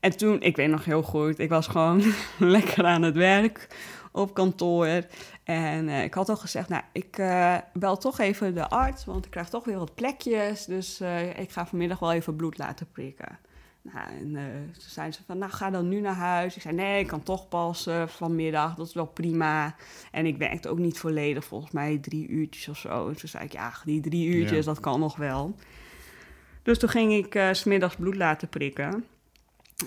[0.00, 2.02] en toen, ik weet nog heel goed, ik was gewoon
[2.38, 3.68] lekker aan het werk
[4.12, 5.02] op kantoor.
[5.44, 9.24] En eh, ik had al gezegd, nou, ik eh, bel toch even de arts, want
[9.24, 10.64] ik krijg toch weer wat plekjes.
[10.64, 13.38] Dus eh, ik ga vanmiddag wel even bloed laten prikken.
[13.92, 16.56] Nou, en eh, toen ze van, nou, ga dan nu naar huis.
[16.56, 19.74] Ik zei, nee, ik kan toch pas eh, vanmiddag, dat is wel prima.
[20.12, 23.08] En ik werkte ook niet volledig, volgens mij drie uurtjes of zo.
[23.08, 24.72] En toen zei ik, ja, die drie uurtjes, Ja.
[24.72, 25.54] dat kan nog wel.
[26.62, 29.04] Dus toen ging ik eh, s smiddags bloed laten prikken.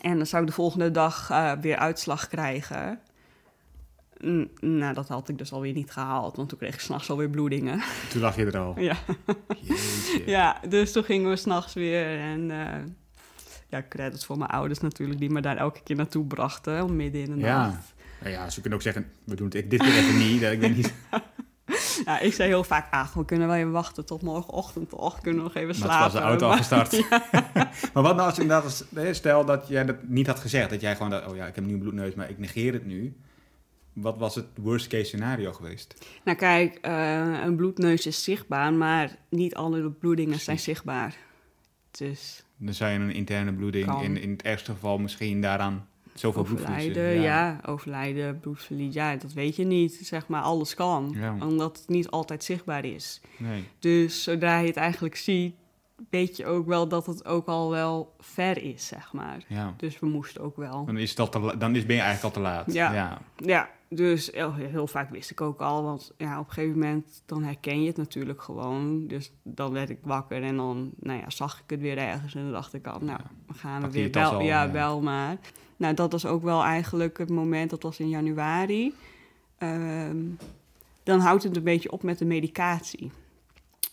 [0.01, 2.99] En dan zou ik de volgende dag eh, weer uitslag krijgen.
[4.25, 7.29] N- nou, dat had ik dus alweer niet gehaald, want toen kreeg ik s'nachts alweer
[7.29, 7.81] bloedingen.
[8.10, 8.79] Toen lag je er al.
[8.79, 8.95] ja.
[9.62, 10.23] Jeetje.
[10.25, 12.19] ja, dus toen gingen we s'nachts weer.
[12.19, 12.83] En eh
[13.69, 17.21] ja, credits voor mijn ouders natuurlijk, die me daar elke keer naartoe brachten, om midden
[17.21, 17.65] in de Ja.
[17.67, 17.93] nacht.
[18.19, 20.41] Nou ja, ze kunnen ook zeggen, we doen het dit keer even niet.
[20.41, 20.93] Ik weet niet.
[22.06, 25.43] Ja, ik zei heel vaak, ah, we kunnen wel even wachten tot morgenochtend toch, kunnen
[25.43, 26.21] we nog even Maar het was slapen.
[26.21, 27.10] de auto al Maar- gestart.
[27.93, 30.82] maar wat nou als inderdaad, als, hè, stel dat jij dat niet had gezegd, dat
[30.82, 33.15] jij gewoon dacht, oh ja, ik heb nu een bloedneus, maar ik negeer het nu.
[33.93, 35.93] Wat was het worst case scenario geweest?
[36.23, 41.15] Nou kijk, eh, een bloedneus is zichtbaar, maar niet alle bloedingen zijn zichtbaar.
[41.91, 44.03] Dus Dan zou je een interne bloeding, Kan.
[44.03, 46.85] in, in het ergste geval misschien daaraan zoveel bloedverlies.
[46.85, 47.59] overlijden, ja.
[47.65, 49.99] overlijden, bloedverlies, ja, dat weet je niet.
[50.01, 51.35] Zeg maar, alles kan, Ja.
[51.39, 53.21] omdat het niet altijd zichtbaar is.
[53.37, 53.63] Nee.
[53.79, 55.55] Dus zodra je het eigenlijk ziet,
[56.09, 59.43] weet je ook wel dat het ook al wel ver is, zeg maar.
[59.47, 59.73] Ja.
[59.77, 60.85] Dus we moesten ook wel.
[60.85, 62.73] Dan, is te la- dan is, ben je eigenlijk al te laat.
[62.73, 62.93] Ja.
[62.93, 63.21] ja.
[63.35, 67.23] Ja, dus heel, heel vaak wist ik ook al, want ja, op een gegeven moment
[67.26, 69.08] dan herken je het natuurlijk gewoon.
[69.08, 72.43] Dus dan werd ik wakker en dan nou ja, zag ik het weer ergens en
[72.43, 75.38] dan dacht ik al, nou, we gaan we weer al, ja, maar.
[75.78, 78.93] Nou, dat was ook wel eigenlijk het moment, dat was in januari.
[79.58, 80.17] Ehm,
[81.04, 83.12] dan houdt het een beetje op met de medicatie.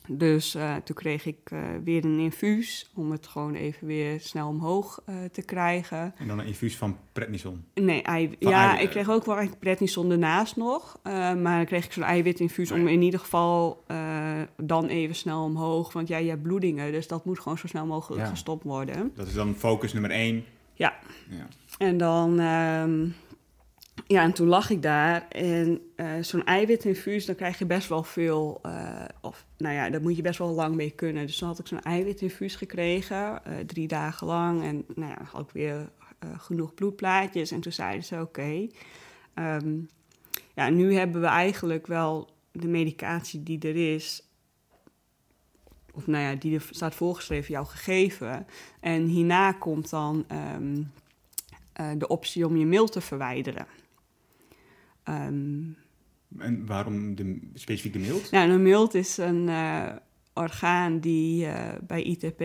[0.09, 4.49] Dus eh, toen kreeg ik eh, weer een infuus om het gewoon even weer snel
[4.49, 6.15] omhoog eh, te krijgen.
[6.17, 7.65] En dan een infuus van prednison.
[7.75, 10.99] Nee, ei, Van ja, ik kreeg ook wel een prednison ernaast nog.
[11.03, 13.85] maar dan kreeg ik zo'n eiwitinfuus om in ieder geval
[14.57, 15.93] dan even snel omhoog.
[15.93, 18.29] Want ja, je hebt bloedingen, dus dat moet gewoon zo snel mogelijk Ja.
[18.29, 19.13] gestopt worden.
[19.15, 20.45] Dat is dan focus nummer één.
[20.75, 20.95] Ja.
[21.31, 21.47] ja.
[21.79, 23.07] En dan, ehm,
[24.07, 25.29] ja, en toen lag ik daar.
[25.29, 30.03] En eh, zo'n eiwitinfuus, dan krijg je best wel veel, eh, of nou ja, daar
[30.03, 31.27] moet je best wel lang mee kunnen.
[31.27, 34.63] Dus toen had ik zo'n eiwitinfuus gekregen, eh, drie dagen lang.
[34.63, 35.89] En nou ja, had ik weer
[36.39, 37.51] genoeg bloedplaatjes.
[37.51, 38.67] En toen zeiden ze, oké,
[39.35, 39.77] ehm,
[40.55, 44.29] ja, nu hebben we eigenlijk wel de medicatie die er is...
[45.93, 48.47] Of nou ja, die er staat voorgeschreven, jou gegeven.
[48.81, 50.83] En hierna komt dan ehm,
[51.75, 53.67] eh, de optie om je mail te verwijderen.
[55.05, 55.63] Ehm,
[56.39, 58.31] En waarom de, specifiek de mild?
[58.31, 59.93] nou, een mild is een eh,
[60.33, 62.43] orgaan die eh, bij ITP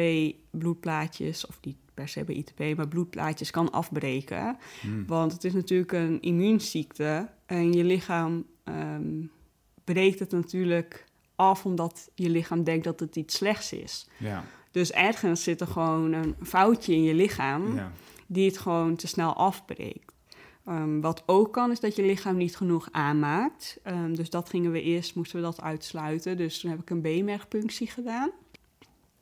[0.49, 4.57] bloedplaatjes, of niet per se bij ITP, maar bloedplaatjes kan afbreken.
[4.81, 5.05] Hmm.
[5.07, 9.25] Want het is natuurlijk een immuunziekte en je lichaam ehm,
[9.83, 14.07] breekt het natuurlijk af omdat je lichaam denkt dat het iets slechts is.
[14.17, 14.43] Ja.
[14.71, 17.91] Dus ergens zit er gewoon een foutje in je lichaam ja.
[18.27, 20.13] die het gewoon te snel afbreekt.
[20.69, 23.79] Ehm, wat ook kan, is dat je lichaam niet genoeg aanmaakt.
[23.83, 26.37] Ehm, dus dat gingen we eerst, moesten we dat uitsluiten.
[26.37, 28.29] Dus toen heb ik een B-mergpunctie gedaan.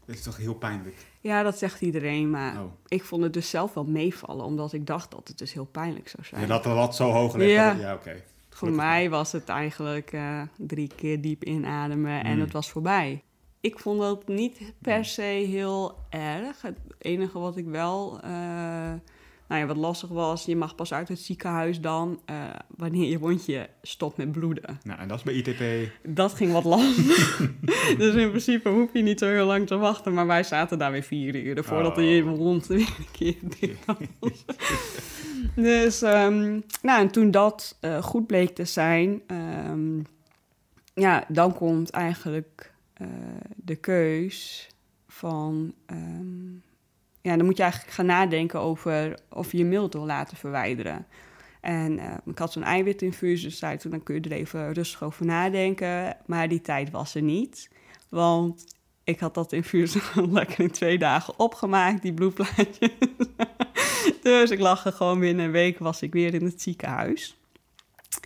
[0.05, 0.95] Dat is toch heel pijnlijk.
[1.21, 2.71] Ja, dat zegt iedereen, maar Oh.
[2.87, 6.07] ik vond het dus zelf wel meevallen, omdat ik dacht dat het dus heel pijnlijk
[6.09, 6.41] zou zijn.
[6.45, 7.51] Je had er wat zo hoog gelegd.
[7.51, 7.71] Ja.
[7.73, 8.23] dat- Ja, oké.
[8.49, 12.41] Voor mij was het eigenlijk eh, drie keer diep inademen en Mm.
[12.41, 13.23] het was voorbij.
[13.61, 16.61] Ik vond dat niet per se heel erg.
[16.61, 18.93] Het enige wat ik wel, eh,
[19.47, 22.35] nou ja, wat lastig was, je mag pas uit het ziekenhuis dan eh,
[22.77, 24.79] wanneer je wondje stopt met bloeden.
[24.83, 25.91] Nou, en dat is bij ITP.
[26.03, 27.41] Dat ging wat lastig.
[27.97, 30.91] dus in principe hoef je niet zo heel lang te wachten, maar wij zaten daar
[30.91, 32.03] weer vier uur voordat Oh.
[32.03, 33.85] je wond weer een keer dicht
[34.19, 34.45] was.
[35.55, 39.99] Dus, ehm, nou, en toen dat eh, goed bleek te zijn, ehm,
[40.93, 43.07] ja, dan komt eigenlijk eh,
[43.55, 44.67] de keus
[45.07, 46.55] van, ehm,
[47.27, 51.05] ja, dan moet je eigenlijk gaan nadenken over of je je mild wil laten verwijderen.
[51.61, 55.25] En eh, ik had zo'n eiwitinfuus, dus toen, dan kun je er even rustig over
[55.25, 56.17] nadenken.
[56.25, 57.69] Maar die tijd was er niet,
[58.09, 58.65] want
[59.03, 62.89] ik had dat infuus lekker in twee dagen opgemaakt, die bloedplaatjes.
[64.21, 67.37] dus ik lag er gewoon binnen een week, was ik weer in het ziekenhuis.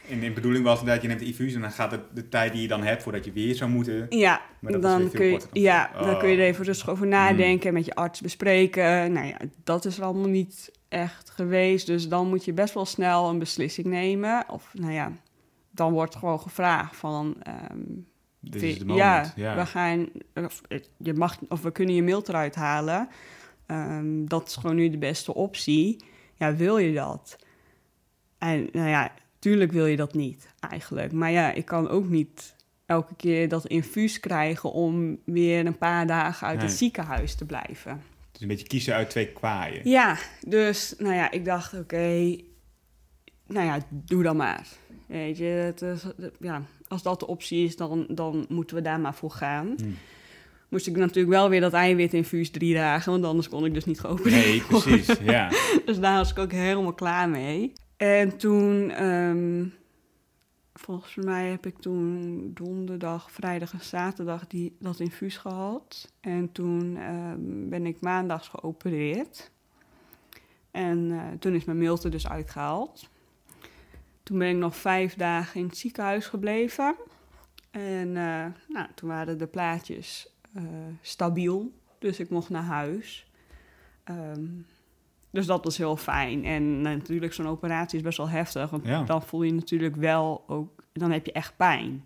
[0.10, 2.52] En de bedoeling was dat je neemt de infuus en dan gaat het de tijd
[2.52, 4.06] die je dan hebt voordat je weer zou moeten.
[4.10, 7.96] Ja, dan kun, je, ja dan kun je er even rustig over nadenken, met je
[7.96, 9.12] arts bespreken.
[9.12, 11.86] Nou ja, dat is er allemaal niet echt geweest.
[11.88, 14.44] Dus dan moet je best wel snel een beslissing nemen.
[14.50, 15.12] Of nou ja,
[15.72, 17.36] dan wordt gewoon gevraagd van...
[17.44, 17.80] ehm,
[18.40, 19.34] Dit is de moment.
[19.36, 23.10] Ja, we gaan, of, eh, je mag, of we kunnen je mild eruit halen.
[23.66, 26.04] Ehm, dat is gewoon nu de beste optie.
[26.36, 27.36] Ja, wil je dat?
[28.38, 31.12] En nou ja, tuurlijk wil je dat niet eigenlijk.
[31.12, 36.08] Maar ja, ik kan ook niet elke keer dat infuus krijgen om weer een paar
[36.08, 37.92] dagen uit het ziekenhuis te blijven.
[37.92, 39.90] Het is een beetje kiezen uit twee kwaaien.
[39.90, 42.36] Ja, dus nou ja, ik dacht oké,
[43.48, 44.68] nou ja, doe dan maar.
[45.06, 46.04] Weet je, het is,
[46.40, 49.74] ja, als dat de optie is, dan, dan moeten we daar maar voor gaan.
[49.78, 49.90] Hm.
[50.70, 54.00] Moest ik natuurlijk wel weer dat eiwitinfuus drie dagen, want anders kon ik dus niet
[54.00, 55.18] geopereerd Nee, precies.
[55.24, 55.50] Ja.
[55.86, 57.74] Dus daar was ik ook helemaal klaar mee.
[58.02, 59.66] En toen, ehm,
[60.74, 66.14] volgens mij heb ik toen donderdag, vrijdag en zaterdag die, dat infuus gehad.
[66.20, 69.52] En toen ehm, ben ik maandags geopereerd.
[70.72, 73.10] En eh, toen is mijn milte dus uitgehaald.
[74.24, 76.96] Toen ben ik nog vijf dagen in het ziekenhuis gebleven.
[77.72, 80.64] En eh, nou, toen waren de plaatjes eh,
[81.02, 81.72] stabiel.
[82.00, 83.32] Dus ik mocht naar huis.
[84.04, 84.46] Ehm,
[85.32, 86.46] dus dat was heel fijn.
[86.46, 88.70] En natuurlijk, zo'n operatie is best wel heftig.
[88.70, 89.04] Want Ja.
[89.04, 90.84] dan voel je natuurlijk wel ook...
[90.94, 92.06] Dan heb je echt pijn.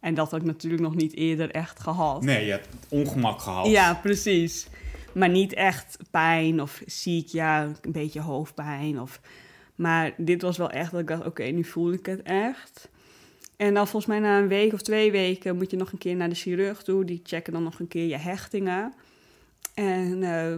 [0.00, 2.22] En dat had ik natuurlijk nog niet eerder echt gehad.
[2.22, 3.66] Nee, je hebt ongemak gehad.
[3.66, 4.66] Ja, precies.
[5.14, 9.00] Maar niet echt pijn of ziek, ja, een beetje hoofdpijn.
[9.00, 9.20] Of...
[9.74, 12.88] Maar dit was wel echt dat ik dacht, oké, nu voel ik het echt.
[13.56, 16.16] En dan volgens mij na een week of twee weken moet je nog een keer
[16.16, 17.04] naar de chirurg toe.
[17.04, 18.94] Die checken dan nog een keer je hechtingen.
[19.74, 20.56] En eh,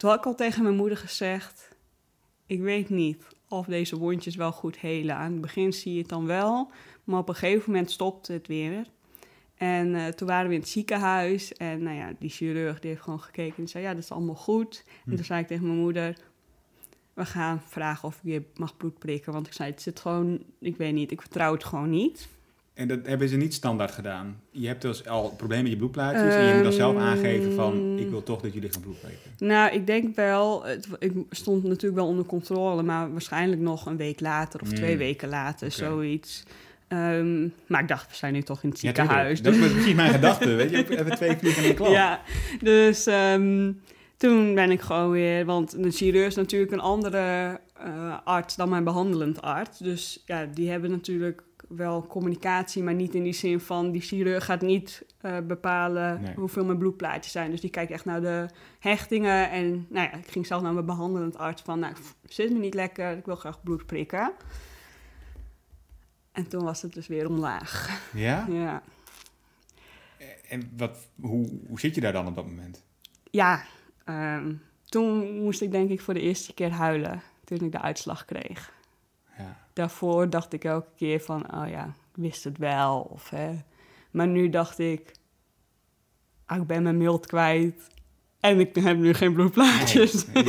[0.00, 1.68] toen had ik al tegen mijn moeder gezegd...
[2.46, 5.16] ik weet niet of deze wondjes wel goed helen.
[5.16, 6.70] Aan het begin zie je het dan wel,
[7.04, 8.86] maar op een gegeven moment stopt het weer.
[9.54, 13.02] En eh, toen waren we in het ziekenhuis en nou ja, die chirurg die heeft
[13.02, 14.84] gewoon gekeken en zei ja, dat is allemaal goed.
[15.06, 16.16] En toen zei ik tegen mijn moeder,
[17.14, 19.32] we gaan vragen of ik je mag bloed prikken.
[19.32, 22.28] Want ik zei, het zit gewoon, ik weet niet, ik vertrouw het gewoon niet.
[22.80, 24.40] En dat hebben ze niet standaard gedaan.
[24.50, 27.02] Je hebt dus al een probleem met je bloedplaatjes en je moet dan zelf Ehm,
[27.04, 29.30] aangeven van ik wil toch dat jullie gaan bloed prikken.
[29.38, 33.96] Nou, ik denk wel, het, ik stond natuurlijk wel onder controle, maar waarschijnlijk nog een
[33.96, 34.74] week later of Mm.
[34.74, 36.42] twee weken later, zoiets.
[36.88, 39.42] Ehm, maar ik dacht, we zijn nu toch in het ziekenhuis.
[39.42, 40.54] dat is precies mijn gedachte.
[40.54, 41.92] Weet je, hebben twee vliegen in één klap.
[41.92, 42.20] Ja,
[42.60, 43.72] dus ehm,
[44.16, 45.44] toen ben ik gewoon weer...
[45.44, 49.78] Want de chirurg is natuurlijk een andere eh, arts dan mijn behandelend arts.
[49.78, 51.42] Dus ja, die hebben natuurlijk
[51.76, 53.90] wel communicatie, maar niet in die zin van...
[53.90, 56.34] die chirurg gaat niet eh, bepalen Nee.
[56.34, 57.50] hoeveel mijn bloedplaatjes zijn.
[57.50, 58.46] Dus die kijkt echt naar de
[58.78, 59.50] hechtingen.
[59.50, 61.78] En nou ja, ik ging zelf naar mijn behandelend arts van...
[61.78, 64.32] nou, zit me niet lekker, ik wil graag bloed prikken.
[66.32, 68.00] En toen was het dus weer omlaag.
[68.14, 68.46] Ja?
[68.50, 68.82] Ja.
[70.48, 72.82] En wat, hoe, hoe zit je daar dan op dat moment?
[73.30, 73.62] Ja,
[74.04, 74.52] ehm,
[74.84, 78.72] toen moest ik denk ik voor de eerste keer huilen toen ik de uitslag kreeg.
[79.80, 83.00] Daarvoor dacht ik elke keer van, oh ja, ik wist het wel.
[83.00, 83.50] Of, hè.
[84.10, 85.12] Maar nu dacht ik,
[86.46, 87.86] ah, ik ben mijn mild kwijt
[88.40, 90.26] en ik heb nu geen bloedplaatjes.
[90.26, 90.44] Nee.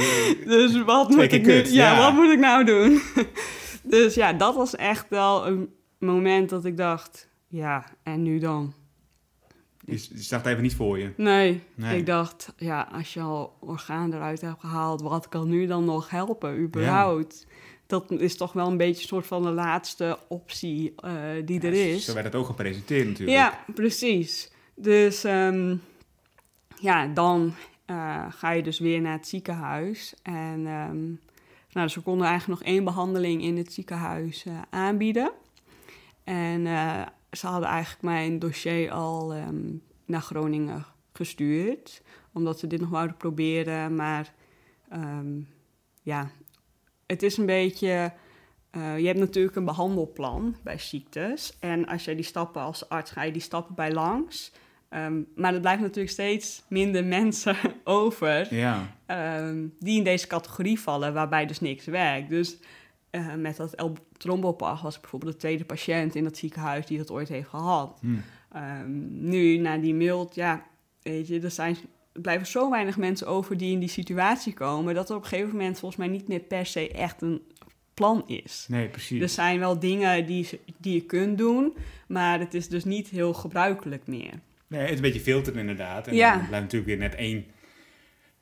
[0.46, 1.98] Dus wat moet ik nu, ja, ja.
[1.98, 3.02] wat moet ik nou doen?
[3.96, 8.74] dus ja, dat was echt wel een moment dat ik dacht, ja, en nu dan?
[9.86, 11.14] Je, je zag het even niet voor je.
[11.18, 11.98] Nee, Nee.
[11.98, 16.10] ik dacht, ja, als je al orgaan eruit hebt gehaald, wat kan nu dan nog
[16.10, 17.48] helpen, überhaupt?
[17.92, 21.14] Dat is toch wel een beetje een soort van de laatste optie eh,
[21.46, 22.06] die er is.
[22.06, 23.38] Zo werd het ook gepresenteerd natuurlijk.
[23.38, 24.52] Ja, precies.
[24.76, 25.76] Dus ehm,
[26.80, 27.54] ja, dan
[27.86, 30.14] eh, ga je dus weer naar het ziekenhuis.
[30.24, 31.06] En ehm,
[31.72, 35.32] nou, dus we konden eigenlijk nog één behandeling in het ziekenhuis eh, aanbieden.
[36.24, 36.66] En
[37.32, 39.74] ze hadden eigenlijk mijn dossier al ehm,
[40.06, 42.02] naar Groningen gestuurd.
[42.34, 43.96] Omdat ze dit nog wouden proberen.
[43.96, 44.34] Maar
[46.02, 46.32] ja,
[47.12, 48.12] het is een beetje...
[48.72, 51.58] eh, je hebt natuurlijk een behandelplan bij ziektes.
[51.60, 54.52] En als jij die stappen als arts ga je die stappen bij langs.
[54.90, 58.96] Ehm, maar er blijft natuurlijk steeds minder mensen over Ja.
[59.06, 62.30] ehm, die in deze categorie vallen, waarbij dus niks werkt.
[62.30, 62.58] Dus
[63.10, 67.12] eh, met dat L-trombopag was ik bijvoorbeeld de tweede patiënt in dat ziekenhuis die dat
[67.12, 67.98] ooit heeft gehad.
[68.02, 68.16] Hm.
[68.52, 70.66] Ehm, nu, na die mild, ja,
[71.02, 71.78] weet je, er, zijn,
[72.14, 75.28] er blijven zo weinig mensen over die in die situatie komen, dat er op een
[75.28, 77.42] gegeven moment volgens mij niet meer per se echt een
[77.94, 78.66] plan is.
[78.70, 79.22] Nee, precies.
[79.22, 80.48] Er zijn wel dingen die,
[80.78, 81.74] die je kunt doen,
[82.08, 84.34] maar het is dus niet heel gebruikelijk meer.
[84.68, 86.08] Nee, het is een beetje filter inderdaad.
[86.08, 86.36] En Ja.
[86.38, 87.46] dan blijft natuurlijk weer net één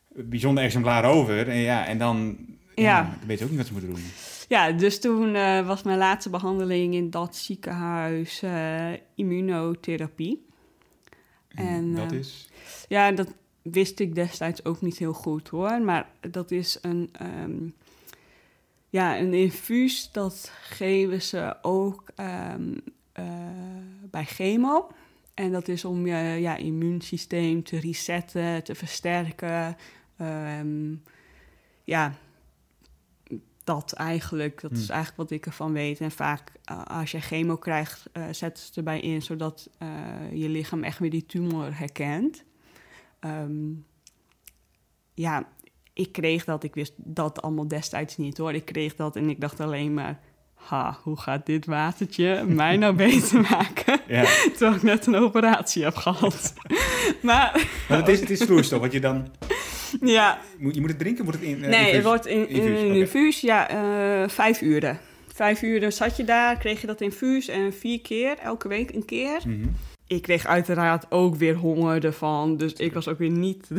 [0.07, 1.49] bijzonder exemplaar over.
[1.49, 2.37] En, ja, en dan
[2.75, 3.01] Ja.
[3.03, 4.03] Dan weet je ook niet wat ze moeten doen.
[4.47, 10.45] Ja, dus toen eh, was mijn laatste behandeling in dat ziekenhuis eh, immunotherapie.
[11.47, 12.49] En, dat eh, is...
[12.87, 13.33] Ja, dat
[13.71, 15.81] wist ik destijds ook niet heel goed hoor.
[15.81, 17.69] Maar dat is een, ehm,
[18.89, 22.77] ja, een infuus, dat geven ze ook ehm,
[23.11, 23.25] eh,
[24.11, 24.91] bij chemo.
[25.33, 29.77] En dat is om je ja, immuunsysteem te resetten, te versterken.
[30.17, 30.95] Ehm,
[31.83, 32.13] ja,
[33.63, 34.61] dat eigenlijk.
[34.61, 34.95] Dat is Hmm.
[34.95, 35.99] eigenlijk wat ik ervan weet.
[35.99, 36.51] En vaak
[36.87, 39.21] als je chemo krijgt, eh, zetten ze erbij in...
[39.21, 39.87] zodat eh,
[40.33, 42.43] je lichaam echt weer die tumor herkent.
[43.19, 43.67] Ehm,
[45.13, 45.47] ja,
[45.93, 46.63] ik kreeg dat.
[46.63, 48.53] Ik wist dat allemaal destijds niet hoor.
[48.53, 50.19] Ik kreeg dat en ik dacht alleen maar...
[50.53, 53.99] Ha, hoe gaat dit watertje mij nou beter maken?
[54.07, 54.23] Ja.
[54.57, 56.53] Terwijl ik net een operatie heb gehad.
[57.21, 59.27] maar Maar het is, het is vloeistof, wat je dan...
[60.01, 61.63] ja, je moet het drinken, moet het in...
[61.63, 64.99] eh, nee, infuus- het wordt in, in infuus, ja, eh, vijf uren.
[65.27, 69.05] Vijf uren zat je daar, kreeg je dat infuus en vier keer, elke week een
[69.05, 69.41] keer.
[69.45, 69.67] Mhm.
[70.09, 73.67] Ik kreeg uiteraard ook weer honger ervan, dus ik was ook weer niet...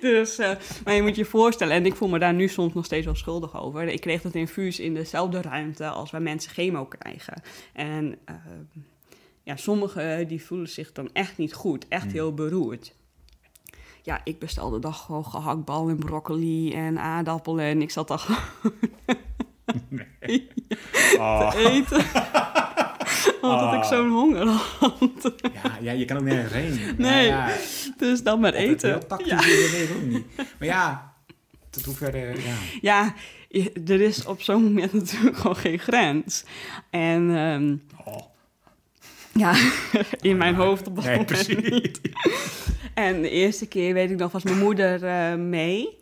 [0.00, 0.50] dus, eh,
[0.84, 3.14] maar je moet je voorstellen, en ik voel me daar nu soms nog steeds wel
[3.14, 3.82] schuldig over.
[3.82, 7.42] Ik kreeg dat infuus in dezelfde ruimte als waar mensen chemo krijgen.
[7.72, 8.34] En eh,
[9.42, 12.12] ja, sommigen die voelen zich dan echt niet goed, echt Hmm.
[12.12, 12.94] heel beroerd.
[14.02, 18.42] Ja, ik bestelde dan gewoon gehaktbal en broccoli en aardappelen en ik zat dan gewoon
[21.18, 21.50] Oh.
[21.50, 22.04] te eten.
[23.52, 23.88] Omdat ik Ah.
[23.88, 25.32] zo'n honger had.
[25.62, 26.94] Ja, ja, je kan ook nergens heen.
[26.98, 27.54] Nee, Ja, ja.
[27.96, 28.90] Dus dan maar eten.
[28.90, 29.40] Heel tactisch, Ja.
[29.40, 29.46] ja.
[29.72, 30.26] nee, ook niet.
[30.36, 31.12] Maar ja,
[31.70, 32.14] tot hoever...
[32.14, 32.52] eh, ja.
[32.80, 33.14] Ja,
[33.48, 36.44] je- er is op zo'n moment natuurlijk gewoon geen grens.
[36.90, 38.20] En ehm, Oh.
[39.32, 39.54] ja,
[40.30, 41.70] in mijn hoofd op dat Nee, moment precies.
[41.70, 42.00] niet.
[42.94, 45.98] En de eerste keer weet ik nog, was mijn moeder eh, mee.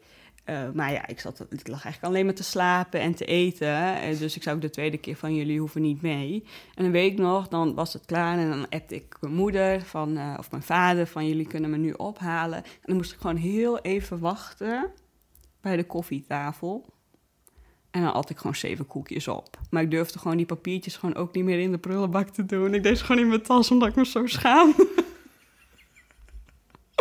[0.49, 4.01] Eh, maar ja, ik, zat, ik lag eigenlijk alleen maar te slapen en te eten.
[4.01, 6.45] En dus ik zou ook de tweede keer van jullie hoeven niet mee.
[6.75, 9.83] En dan weet ik nog, dan was het klaar en dan appte ik mijn moeder
[9.83, 12.65] van, eh, of mijn vader van jullie kunnen me nu ophalen.
[12.65, 14.91] En dan moest ik gewoon heel even wachten
[15.61, 16.85] bij de koffietafel.
[17.91, 19.59] En dan at ik gewoon zeven koekjes op.
[19.71, 22.75] Maar ik durfde gewoon die papiertjes gewoon ook niet meer in de prullenbak te doen.
[22.75, 24.89] Ik deed ze gewoon in mijn tas omdat ik me zo schaamde.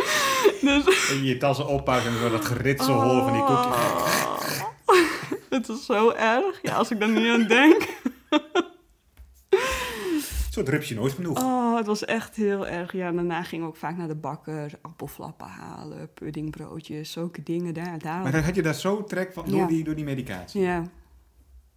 [0.61, 3.75] dus En je je tassen oppakken en zo dat geritsel horen van die koekjes.
[3.75, 4.95] Oh.
[5.49, 6.59] Het is zo erg.
[6.61, 7.87] Ja, als ik daar nu aan denk.
[10.51, 11.41] Zo drup je nooit genoeg.
[11.43, 12.91] Oh, het was echt heel erg.
[12.91, 14.71] Ja, daarna ging ik ook vaak naar de bakker.
[14.81, 17.99] Appelflappen halen, puddingbroodjes, zulke dingen daar.
[17.99, 18.21] daar.
[18.21, 19.65] Maar dan had je daar zo trek van door, Ja.
[19.65, 20.61] die, door die medicatie.
[20.61, 20.83] Ja.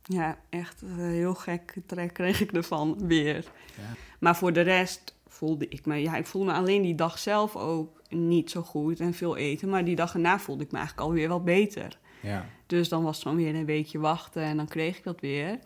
[0.02, 3.44] Ja, echt een heel gek trek kreeg ik ervan weer.
[3.76, 3.94] Ja.
[4.20, 5.96] Maar voor de rest voelde ik me...
[5.96, 9.68] Ja, ik voelde me alleen die dag zelf ook niet zo goed en veel eten.
[9.68, 11.98] Maar die dag erna voelde ik me eigenlijk alweer wat beter.
[12.22, 12.46] Ja.
[12.66, 15.58] Dus dan was het gewoon weer een weekje wachten en dan kreeg ik dat weer.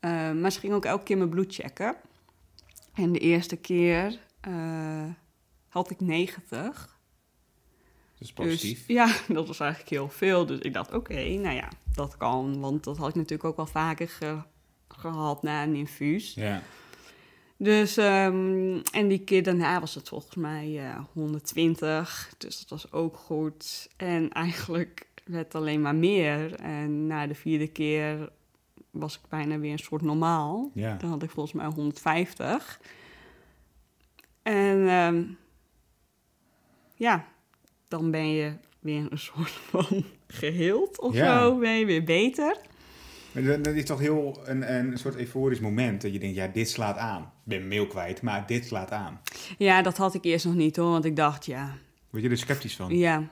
[0.00, 1.96] Eh, maar ze ging ook elke keer mijn bloed checken.
[2.94, 5.04] En de eerste keer eh,
[5.68, 6.96] had ik 90.
[8.18, 8.86] Dat is positief.
[8.86, 10.46] Dus, ja, dat was eigenlijk heel veel.
[10.46, 12.60] Dus ik dacht, oké, nou ja, dat kan.
[12.60, 14.42] Want dat had ik natuurlijk ook wel vaker ge-
[14.88, 16.34] gehad na een infuus.
[16.34, 16.62] Ja.
[17.60, 22.32] Dus, ehm, en die keer daarna was het volgens mij eh, 120.
[22.38, 23.88] Dus dat was ook goed.
[23.96, 26.54] En eigenlijk werd het alleen maar meer.
[26.54, 28.30] En na de vierde keer
[28.90, 30.70] was ik bijna weer een soort normaal.
[30.74, 30.96] Ja.
[30.96, 32.80] Dan had ik volgens mij 150.
[34.42, 35.24] En ehm,
[36.94, 37.26] ja,
[37.88, 41.40] dan ben je weer een soort van geheeld of Ja.
[41.40, 41.58] zo.
[41.58, 42.56] Ben je weer beter.
[43.42, 46.02] Maar dat, is toch heel een, een soort euforisch moment.
[46.02, 47.22] Dat je denkt, ja, dit slaat aan.
[47.22, 49.20] Ik ben mail kwijt, maar dit slaat aan.
[49.58, 50.90] Ja, dat had ik eerst nog niet hoor.
[50.90, 51.78] Want ik dacht, ja,
[52.10, 52.96] Word je er sceptisch van?
[52.96, 53.28] Ja.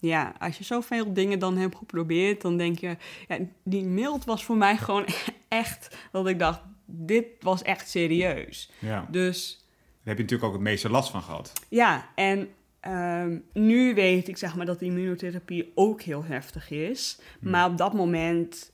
[0.00, 2.96] Ja, als je zoveel dingen dan hebt geprobeerd, dan denk je...
[3.28, 5.06] Ja, die mild was voor mij gewoon
[5.48, 8.70] echt dat ik dacht, dit was echt serieus.
[8.78, 9.06] Ja.
[9.10, 11.52] Dus Daar heb je natuurlijk ook het meeste last van gehad.
[11.68, 12.48] ja, en
[12.80, 17.20] ehm, nu weet ik zeg maar dat immunotherapie ook heel heftig is.
[17.40, 18.72] Maar op dat moment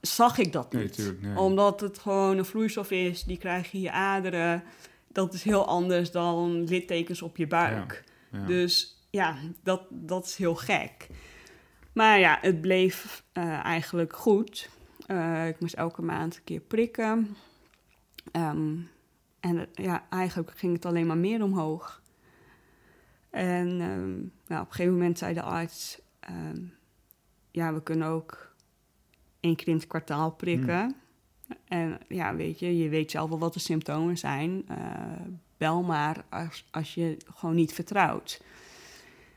[0.00, 0.92] zag ik dat Nee, niet.
[0.92, 1.36] tuurlijk, nee.
[1.38, 4.62] Omdat het gewoon een vloeistof is, die krijg je in je aderen.
[5.08, 8.04] Dat is heel anders dan littekens op je buik.
[8.32, 8.46] Ja.
[8.46, 11.06] Dus ja, dat, dat is heel gek.
[11.92, 14.68] Maar ja, het bleef eh, eigenlijk goed.
[15.06, 17.36] Eh, ik moest elke maand een keer prikken.
[18.32, 18.76] Ehm,
[19.40, 22.02] en ja, eigenlijk ging het alleen maar meer omhoog.
[23.30, 24.16] En ehm,
[24.46, 26.00] nou, op een gegeven moment zei de arts...
[26.20, 26.60] ehm,
[27.50, 28.47] ja, we kunnen ook
[29.40, 30.94] één keer in het kwartaal prikken.
[31.64, 34.64] En ja, weet je, je weet zelf wel wat de symptomen zijn.
[34.68, 34.76] Eh,
[35.56, 38.42] bel maar als, als je gewoon niet vertrouwt.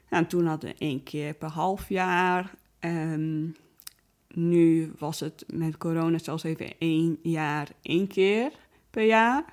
[0.10, 3.56] Nou, en toen hadden we één keer per half jaar En
[4.34, 8.52] nu was het met corona zelfs even één jaar één keer
[8.90, 9.46] per jaar.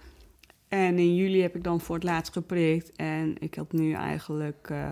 [0.68, 2.96] En in juli heb ik dan voor het laatst geprikt.
[2.96, 4.90] En ik had nu eigenlijk uh,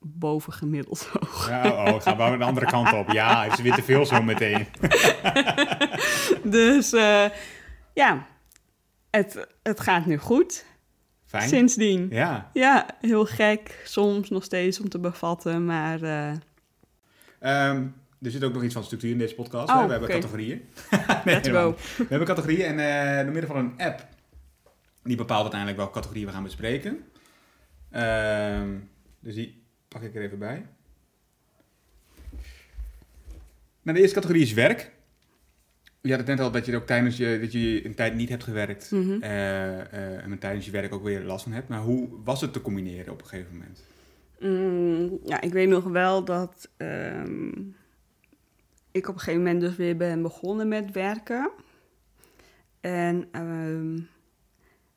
[0.00, 1.48] bovengemiddeld hoog.
[1.48, 3.10] Ja, oh, gaan we de andere kant op.
[3.12, 4.66] Ja, is weer te veel zo meteen.
[6.58, 7.24] dus uh,
[7.94, 8.26] ja,
[9.10, 10.64] het, het gaat nu goed.
[11.26, 11.48] Fijn.
[11.48, 12.06] Sindsdien.
[12.10, 12.50] Ja.
[12.52, 13.82] Ja, heel gek.
[13.84, 16.02] Soms nog steeds om te bevatten, maar...
[16.02, 16.32] Uh...
[17.40, 19.68] Um, er zit ook nog iets van structuur in deze podcast.
[19.68, 20.20] Oh, we hebben okay.
[20.20, 20.62] categorieën.
[21.24, 21.74] nee, Let's go.
[21.96, 24.06] We hebben categorieën en uh, door middel van een app...
[25.02, 27.04] die bepaalt uiteindelijk welke categorieën we gaan bespreken.
[27.92, 28.60] Uh,
[29.20, 29.59] dus die
[29.90, 30.66] pak ik er even bij.
[33.82, 34.92] Nou, de eerste categorie is werk.
[36.00, 38.28] Je had het net al dat je ook tijdens je, dat je een tijd niet
[38.28, 38.90] hebt gewerkt.
[38.90, 39.22] Mm -hmm.
[39.22, 41.68] uh, uh, en tijdens je werk ook weer last van hebt.
[41.68, 43.84] Maar hoe was het te combineren op een gegeven moment?
[44.38, 47.76] Mm, ja, ik weet nog wel dat um,
[48.90, 51.50] ik op een gegeven moment dus weer ben begonnen met werken.
[52.80, 54.08] En um,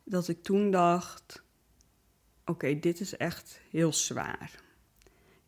[0.03, 1.43] dat ik toen dacht,
[2.41, 4.62] oké, okay, dit is echt heel zwaar.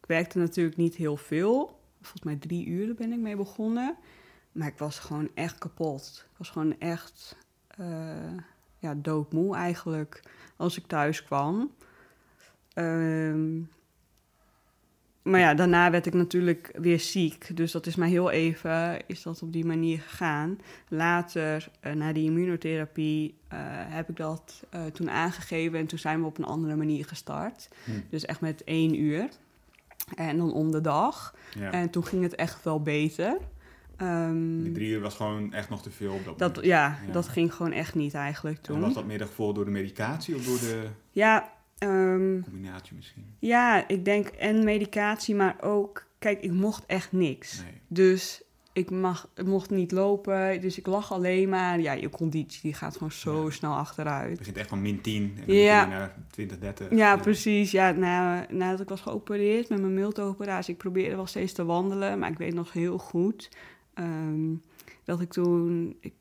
[0.05, 1.79] Ik werkte natuurlijk niet heel veel.
[2.01, 3.95] Volgens mij drie uur ben ik mee begonnen.
[4.51, 6.25] Maar ik was gewoon echt kapot.
[6.31, 7.37] Ik was gewoon echt
[7.79, 8.37] uh,
[8.79, 10.21] ja, doodmoe eigenlijk
[10.55, 11.71] als ik thuis kwam.
[12.75, 13.69] Um,
[15.21, 17.57] maar ja, daarna werd ik natuurlijk weer ziek.
[17.57, 20.59] Dus dat is maar heel even, is dat op die manier gegaan.
[20.87, 25.79] Later, uh, na die immunotherapie, uh, heb ik dat toen aangegeven.
[25.79, 27.69] En toen zijn we op een andere manier gestart.
[27.83, 27.91] Hm.
[28.09, 29.29] Dus echt met één uur.
[30.15, 31.35] En dan om de dag.
[31.59, 31.71] Ja.
[31.71, 33.37] En toen ging het echt wel beter.
[34.01, 36.65] Um, Die drie uur was gewoon echt nog te veel op dat, dat moment.
[36.73, 37.11] ja, Ja.
[37.13, 38.79] dat ging gewoon echt niet eigenlijk En toen.
[38.79, 43.25] was dat gevolg door de medicatie of door de Ja, um, combinatie misschien?
[43.39, 46.05] ja, ik denk en medicatie, maar ook...
[46.19, 47.61] Kijk, ik mocht echt niks.
[47.61, 47.81] Nee.
[47.87, 48.43] Dus
[48.75, 51.79] ik, mag, ik mocht niet lopen, dus ik lag alleen maar.
[51.79, 53.49] Ja, je conditie die gaat gewoon zo Ja.
[53.49, 54.37] snel Het achteruit.
[54.37, 55.75] begint echt van min 10 en dan Ja.
[55.85, 56.89] begin je naar 20, 30.
[56.89, 57.71] Ja, precies.
[57.71, 62.19] Ja, nou, nadat ik was geopereerd met mijn miltoperatie, ik probeerde wel steeds te wandelen,
[62.19, 63.49] maar ik weet nog heel goed
[63.93, 64.53] ehm,
[65.03, 66.13] dat ik toen, ik,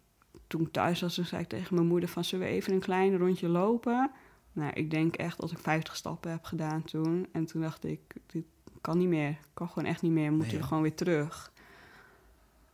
[0.47, 2.81] toen ik thuis was, toen zei ik tegen mijn moeder van, zullen we even een
[2.81, 4.11] klein rondje lopen?
[4.53, 7.27] Nou, ik denk echt dat ik 50 stappen heb gedaan toen.
[7.33, 8.45] En toen dacht ik, dit
[8.81, 9.29] kan niet meer.
[9.29, 10.31] Ik kan gewoon echt niet meer.
[10.31, 11.53] We moeten Nee, gewoon weer terug.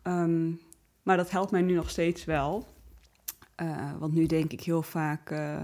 [0.03, 0.53] Ehm,
[1.03, 2.69] maar dat helpt mij nu nog steeds wel.
[3.55, 5.61] Eh, want nu denk ik heel vaak, eh,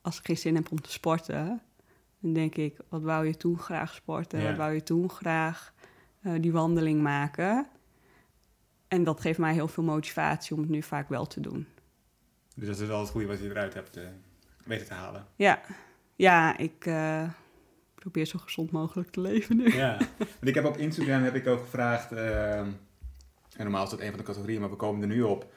[0.00, 1.62] als ik geen zin heb om te sporten,
[2.20, 4.40] dan denk ik, wat wou je toen graag sporten?
[4.40, 4.46] Ja.
[4.48, 5.72] Wat wou je toen graag
[6.20, 7.66] eh, die wandeling maken?
[8.88, 11.66] En dat geeft mij heel veel motivatie om het nu vaak wel te doen.
[12.54, 13.98] Dus dat is wel het goede wat je eruit hebt
[14.64, 15.26] weten te halen.
[15.36, 15.60] Ja,
[16.16, 16.88] ja ik
[18.10, 19.72] probeer zo gezond mogelijk te leven nu.
[19.72, 22.66] Ja, want ik heb op Instagram heb ik ook gevraagd, eh,
[23.56, 25.52] en normaal is dat een van de categorieën, maar we komen er nu op.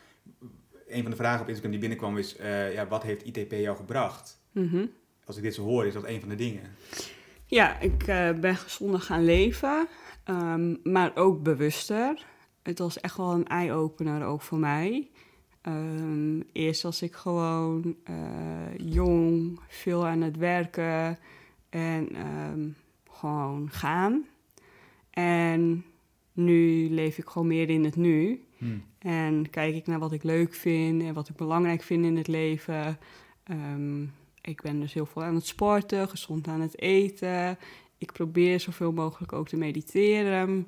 [0.88, 3.78] Een van de vragen op Instagram die binnenkwam is, eh, ja, wat heeft ITP jou
[3.78, 4.42] gebracht?
[4.52, 4.86] Mhm.
[5.26, 6.62] Als ik dit zo hoor, is dat een van de dingen.
[7.46, 9.88] Ja, ik eh, ben gezonder gaan leven,
[10.24, 12.26] ehm, maar ook bewuster.
[12.62, 15.10] Het was echt wel een eye-opener ook voor mij.
[15.62, 21.20] Ehm, eerst was ik gewoon eh, jong, veel aan het werken
[21.70, 22.68] en ehm,
[23.12, 24.26] gewoon gaan.
[25.10, 25.86] En
[26.40, 28.44] nu leef ik gewoon meer in het nu.
[29.00, 32.28] En kijk ik naar wat ik leuk vind en wat ik belangrijk vind in het
[32.28, 32.98] leven.
[33.44, 34.04] Ehm,
[34.42, 37.58] ik ben dus heel veel aan het sporten, gezond aan het eten.
[37.98, 40.68] Ik probeer zoveel mogelijk ook te mediteren.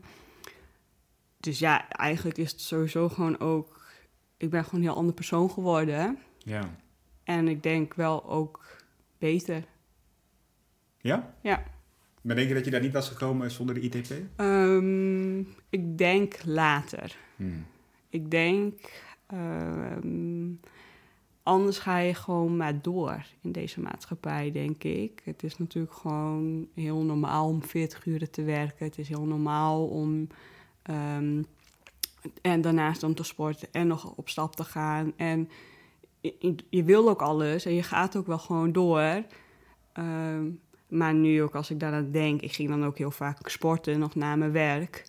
[1.39, 3.79] Dus ja, eigenlijk is het sowieso gewoon ook...
[4.37, 6.17] Ik ben gewoon een heel ander persoon geworden.
[6.37, 6.75] Ja.
[7.23, 8.77] En ik denk wel ook
[9.17, 9.63] beter.
[10.97, 11.35] Ja?
[11.41, 11.63] Ja.
[12.21, 14.13] Maar denk je dat je daar niet was gekomen zonder de ITP?
[14.35, 17.17] Ehm, ik denk later.
[17.35, 17.65] Hmm.
[18.09, 20.49] Ik denk, ehm,
[21.43, 25.21] anders ga je gewoon maar door in deze maatschappij, denk ik.
[25.23, 28.85] Het is natuurlijk gewoon heel normaal om 40 uur te werken.
[28.85, 30.27] Het is heel normaal om
[30.81, 31.43] ehm,
[32.41, 35.13] en daarnaast dan te sporten en nog op stap te gaan.
[35.15, 35.49] En
[36.21, 39.23] je, je wil ook alles en je gaat ook wel gewoon door.
[39.93, 40.47] Ehm,
[40.91, 44.15] maar nu ook als ik daaraan denk, ik ging dan ook heel vaak sporten nog
[44.15, 45.05] na mijn werk.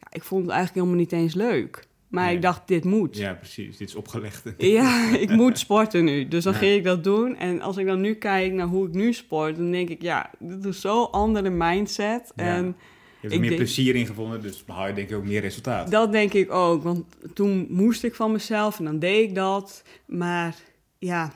[0.00, 1.86] Ja, ik vond het eigenlijk helemaal niet eens leuk.
[2.08, 2.34] Maar Nee.
[2.36, 3.16] ik dacht, dit moet.
[3.16, 3.76] Ja, precies.
[3.76, 4.42] Dit is opgelegd.
[4.58, 6.28] Ja, ik moet sporten nu.
[6.28, 6.58] Dus dan Ja.
[6.58, 7.36] ging ik dat doen.
[7.36, 10.30] En als ik dan nu kijk naar hoe ik nu sport, dan denk ik, ja,
[10.38, 12.32] dit is zo'n andere mindset.
[12.36, 12.44] Ja.
[12.44, 12.74] En Je
[13.20, 15.40] hebt er Ik meer denk- plezier in gevonden, dus behaal je denk ik ook meer
[15.40, 15.90] resultaat.
[15.90, 16.82] dat denk ik ook.
[16.82, 17.04] Want
[17.34, 19.82] toen moest ik van mezelf en dan deed ik dat.
[20.06, 20.56] Maar
[20.98, 21.32] ja,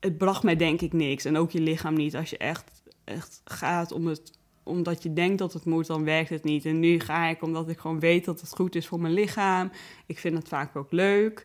[0.00, 1.24] het bracht mij denk ik niks.
[1.24, 2.16] En ook je lichaam niet.
[2.16, 4.32] Als je echt, echt gaat om het,
[4.62, 6.64] omdat je denkt dat het moet, dan werkt het niet.
[6.64, 9.70] En nu ga ik omdat ik gewoon weet dat het goed is voor mijn lichaam.
[10.06, 11.42] Ik vind het vaak ook leuk.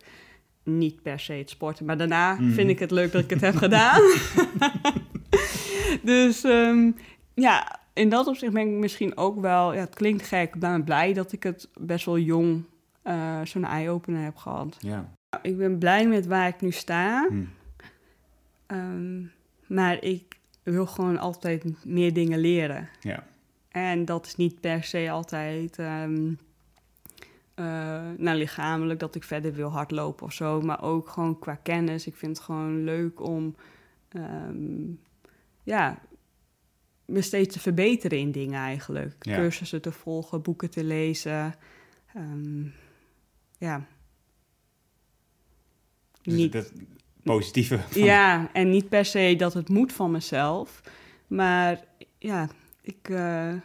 [0.63, 2.51] Niet per se het sporten, maar daarna Mhm.
[2.51, 4.01] vind ik het leuk dat ik het heb gedaan.
[6.01, 6.91] dus ehm,
[7.33, 9.73] ja, in dat opzicht ben ik misschien ook wel...
[9.73, 12.63] Ja, het klinkt gek, ben blij dat ik het best wel jong
[13.01, 14.77] eh, zo'n eye-opener heb gehad.
[14.79, 15.13] Ja.
[15.41, 17.27] Ik ben blij met waar ik nu sta.
[17.29, 17.43] Hm.
[18.73, 19.23] Ehm,
[19.67, 22.89] maar ik wil gewoon altijd meer dingen leren.
[23.01, 23.27] Ja.
[23.69, 26.33] En dat is niet per se altijd ehm,
[27.53, 30.61] eh, nou, lichamelijk dat ik verder wil hardlopen of zo.
[30.61, 32.07] Maar ook gewoon qua kennis.
[32.07, 33.55] Ik vind het gewoon leuk om
[34.09, 34.91] ehm,
[35.63, 36.01] ja,
[37.05, 39.25] me steeds te verbeteren in dingen eigenlijk.
[39.25, 39.35] Ja.
[39.35, 41.55] Cursussen te volgen, boeken te lezen.
[43.57, 43.85] Ja.
[46.21, 46.71] Dus Niet- dat
[47.23, 47.79] positieve.
[47.79, 50.81] van- ja, en niet per se dat het moet van mezelf.
[51.27, 51.83] Maar
[52.17, 52.49] ja,
[52.81, 53.09] ik...
[53.09, 53.61] eh, En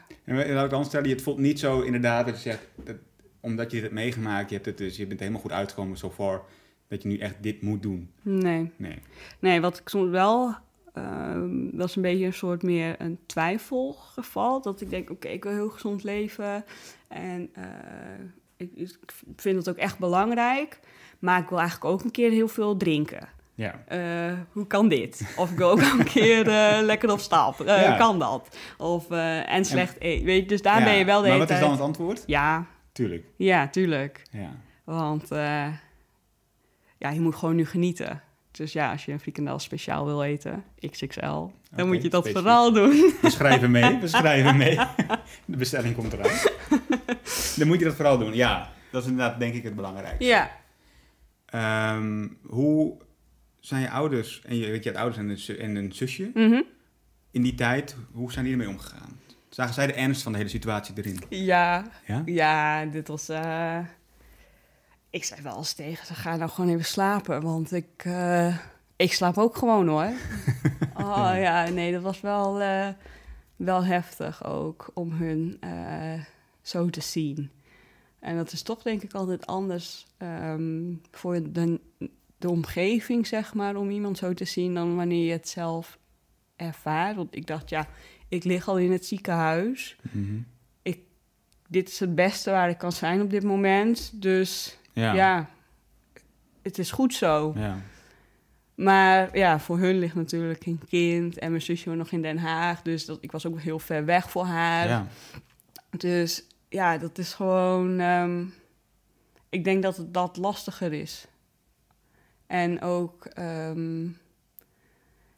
[0.52, 2.96] laat ik dan stellen, het voelt niet zo inderdaad dat je zegt, dat,
[3.40, 6.10] omdat je dit hebt meegemaakt, je, hebt het dus, je bent helemaal goed uitgekomen zo
[6.10, 6.44] voor,
[6.88, 8.10] dat je nu echt dit moet doen.
[8.22, 8.72] nee.
[8.76, 8.98] Nee.
[9.38, 10.54] nee, wat ik soms wel...
[10.94, 14.62] ehm was een beetje een soort meer een twijfelgeval.
[14.62, 16.64] Dat ik denk, oké, ik wil heel gezond leven.
[17.08, 17.64] En eh,
[18.56, 20.80] ik, ik vind het ook echt belangrijk.
[21.18, 23.28] Maar ik wil eigenlijk ook een keer heel veel drinken.
[23.58, 23.82] Ja.
[23.86, 25.34] Eh, hoe kan dit?
[25.36, 27.60] Of ik wil ook een keer eh, lekker op stap.
[27.60, 27.96] Eh, Ja.
[27.96, 28.56] Kan dat?
[28.76, 29.10] Of,
[29.46, 30.24] en slecht eten.
[30.26, 32.22] Weet je, dus daar Ja, ben je wel de Maar wat is dan het antwoord?
[32.26, 33.24] Ja, Tuurlijk.
[33.36, 34.22] ja, tuurlijk.
[34.30, 34.50] Ja.
[34.84, 35.28] Want
[36.98, 38.22] ja, je moet gewoon nu genieten.
[38.50, 42.46] Dus ja, als je een frikandel speciaal wil eten, XXL, dan moet je dat specifiek.
[42.48, 43.12] vooral doen.
[43.22, 44.76] We schrijven mee, we schrijven mee.
[45.44, 46.36] De bestelling komt eraan.
[47.56, 48.34] Dan moet je dat vooral doen.
[48.34, 50.24] Ja, dat is inderdaad denk ik het belangrijkste.
[50.24, 50.50] ja.
[51.46, 52.96] Ehm, hoe
[53.60, 56.30] zijn je ouders, en je, weet je, hebt ouders en een, zu- en een zusje,
[56.34, 56.62] Mhm.
[57.30, 59.20] in die tijd, hoe zijn die ermee omgegaan?
[59.48, 61.18] Zagen zij de ernst van de hele situatie erin?
[61.28, 62.22] ja, Ja?
[62.26, 63.28] ja, dit was...
[63.28, 63.78] eh,
[65.10, 67.42] ik zei wel eens tegen ze, ga nou gewoon even slapen.
[67.42, 68.56] Want ik, eh,
[68.96, 70.10] ik slaap ook gewoon hoor.
[71.06, 72.88] oh ja, nee, dat was wel, eh,
[73.56, 76.20] wel heftig ook om hun eh,
[76.62, 77.50] zo te zien.
[78.18, 81.80] En dat is toch denk ik altijd anders ehm, voor de,
[82.38, 85.98] de omgeving, zeg maar, om iemand zo te zien dan wanneer je het zelf
[86.56, 87.16] ervaart.
[87.16, 87.86] Want ik dacht, ja,
[88.28, 89.96] ik lig al in het ziekenhuis.
[90.10, 90.38] Mhm.
[91.70, 94.10] Dit is het beste waar ik kan zijn op dit moment.
[94.22, 95.12] Dus Ja.
[95.14, 95.48] ja,
[96.62, 97.52] het is goed zo.
[97.56, 97.78] Ja.
[98.74, 102.38] Maar ja, voor hun ligt natuurlijk een kind en mijn zusje woont nog in Den
[102.38, 102.82] Haag.
[102.82, 104.88] Dus dat, ik was ook heel ver weg voor haar.
[104.88, 105.06] Ja.
[105.96, 108.00] Dus ja, dat is gewoon.
[108.00, 108.44] ehm,
[109.48, 111.26] ik denk dat het dat lastiger is.
[112.48, 113.24] En ook.
[113.24, 114.04] ehm,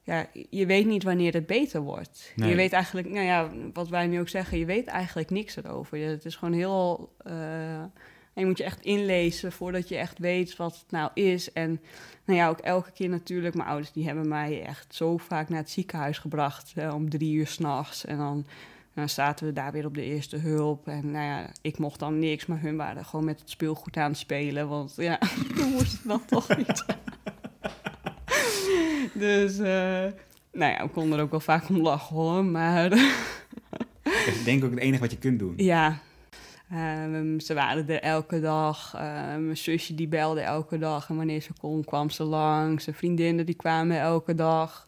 [0.03, 2.33] ja, je weet niet wanneer het beter wordt.
[2.37, 2.51] Nee.
[2.51, 5.99] Je weet eigenlijk, nou ja, wat wij nu ook zeggen, je weet eigenlijk niks erover.
[5.99, 7.13] Je- Het is gewoon heel.
[7.25, 7.75] eh,
[8.35, 11.53] en je moet je echt inlezen voordat je echt weet wat het nou is.
[11.53, 11.81] En
[12.25, 13.55] nou ja, ook elke keer natuurlijk.
[13.55, 16.73] Mijn ouders die hebben mij echt zo vaak naar het ziekenhuis gebracht.
[16.77, 18.05] eh, om drie uur s'nachts.
[18.05, 18.47] En dan
[18.95, 20.87] dan zaten we daar weer op de eerste hulp.
[20.89, 24.11] En nou ja, ik mocht dan niks, maar hun waren gewoon met het speelgoed aan
[24.11, 24.69] het spelen.
[24.69, 25.19] Want ja,
[25.55, 26.85] we moesten dan toch niet.
[29.25, 30.07] dus, eh,
[30.53, 32.45] nou ja, we konden er ook wel vaak om lachen hoor.
[32.45, 32.91] Maar
[34.03, 35.53] Dat is denk ik ook het enige wat je kunt doen.
[35.57, 35.99] ja,
[36.71, 38.95] ehm, ze waren er elke dag.
[38.95, 39.01] Eh,
[39.37, 41.09] mijn zusje die belde elke dag.
[41.09, 42.85] En wanneer ze kon, kwam ze langs.
[42.85, 44.87] Zijn vriendinnen die kwamen elke dag.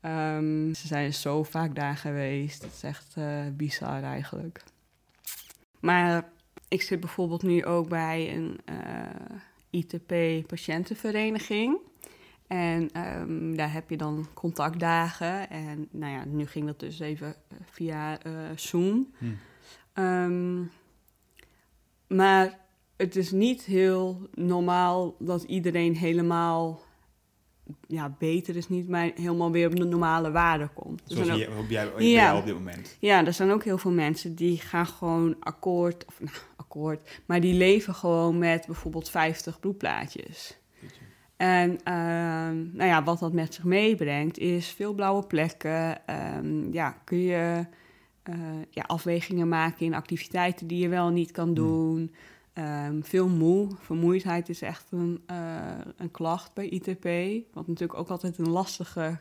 [0.00, 2.62] Ehm, ze zijn zo vaak daar geweest.
[2.62, 4.62] Het is echt eh, bizar eigenlijk.
[5.80, 6.30] Maar
[6.68, 8.76] ik zit bijvoorbeeld nu ook bij een eh,
[9.70, 11.78] ITP-patiëntenvereniging.
[12.46, 15.50] En ehm, daar heb je dan contactdagen.
[15.50, 18.18] En nou ja, nu ging dat dus even eh, via
[18.56, 19.12] Zoom.
[19.18, 19.26] Hm.
[19.92, 20.62] Ehm,
[22.06, 22.58] maar
[22.96, 26.80] het is niet heel normaal dat iedereen helemaal
[27.86, 31.02] ja, beter is niet, maar helemaal weer op de normale waarde komt.
[31.04, 32.36] Zoals zijn ook- je, op, jij, op Ja.
[32.38, 32.96] op dit moment.
[33.00, 37.40] ja, er zijn ook heel veel mensen die gaan gewoon akkoord, of nou, akkoord, maar
[37.40, 40.58] die leven gewoon met bijvoorbeeld 50 bloedplaatjes.
[41.36, 46.06] En ehm, nou ja, wat dat met zich meebrengt is veel blauwe plekken.
[46.06, 47.64] Ehm, ja, kun je
[48.22, 48.34] eh,
[48.70, 52.14] ja, afwegingen maken in activiteiten die je wel niet kan doen.
[52.58, 53.68] Ehm, veel moe.
[53.80, 55.36] Vermoeidheid is echt een, eh,
[55.96, 57.04] een klacht bij ITP.
[57.54, 59.18] Wat natuurlijk ook altijd een lastige,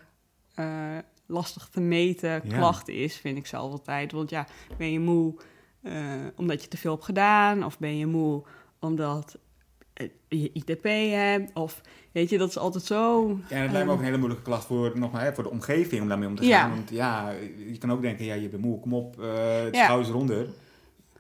[0.56, 2.40] eh, lastig te meten Ja.
[2.58, 4.12] klacht is, vind ik zelf altijd.
[4.12, 5.34] Want ja, ben je moe
[5.82, 5.94] eh,
[6.36, 7.64] omdat je te veel hebt gedaan?
[7.64, 8.44] Of ben je moe
[8.80, 9.38] omdat
[10.28, 11.54] je ITP hebt.
[11.54, 11.82] Of
[12.12, 13.28] weet je, dat is altijd zo.
[13.50, 15.44] Ja, en het lijkt me ook een hele moeilijke klacht voor, nog maar, hè, voor
[15.44, 16.60] de omgeving om daarmee om te Ja.
[16.60, 16.70] gaan.
[16.70, 17.30] Want ja,
[17.72, 19.84] je kan ook denken, ja, je bent moe, kom op, het Ja.
[19.84, 20.48] schouders eronder.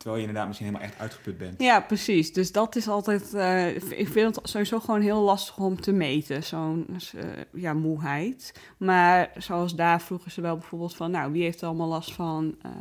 [0.07, 1.61] Terwijl je inderdaad misschien helemaal echt uitgeput bent.
[1.61, 2.33] Ja, precies.
[2.33, 3.33] Dus dat is altijd.
[3.33, 8.59] eh, ik vind het sowieso gewoon heel lastig om te meten, zo'n eh, ja, moeheid.
[8.77, 12.55] Maar zoals daar vroegen ze wel bijvoorbeeld van, nou, wie heeft er allemaal last van?
[12.61, 12.71] eh,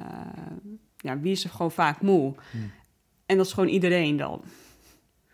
[0.96, 2.34] ja, wie is er gewoon vaak moe?
[2.50, 2.72] Hmm.
[3.26, 4.42] En dat is gewoon iedereen dan.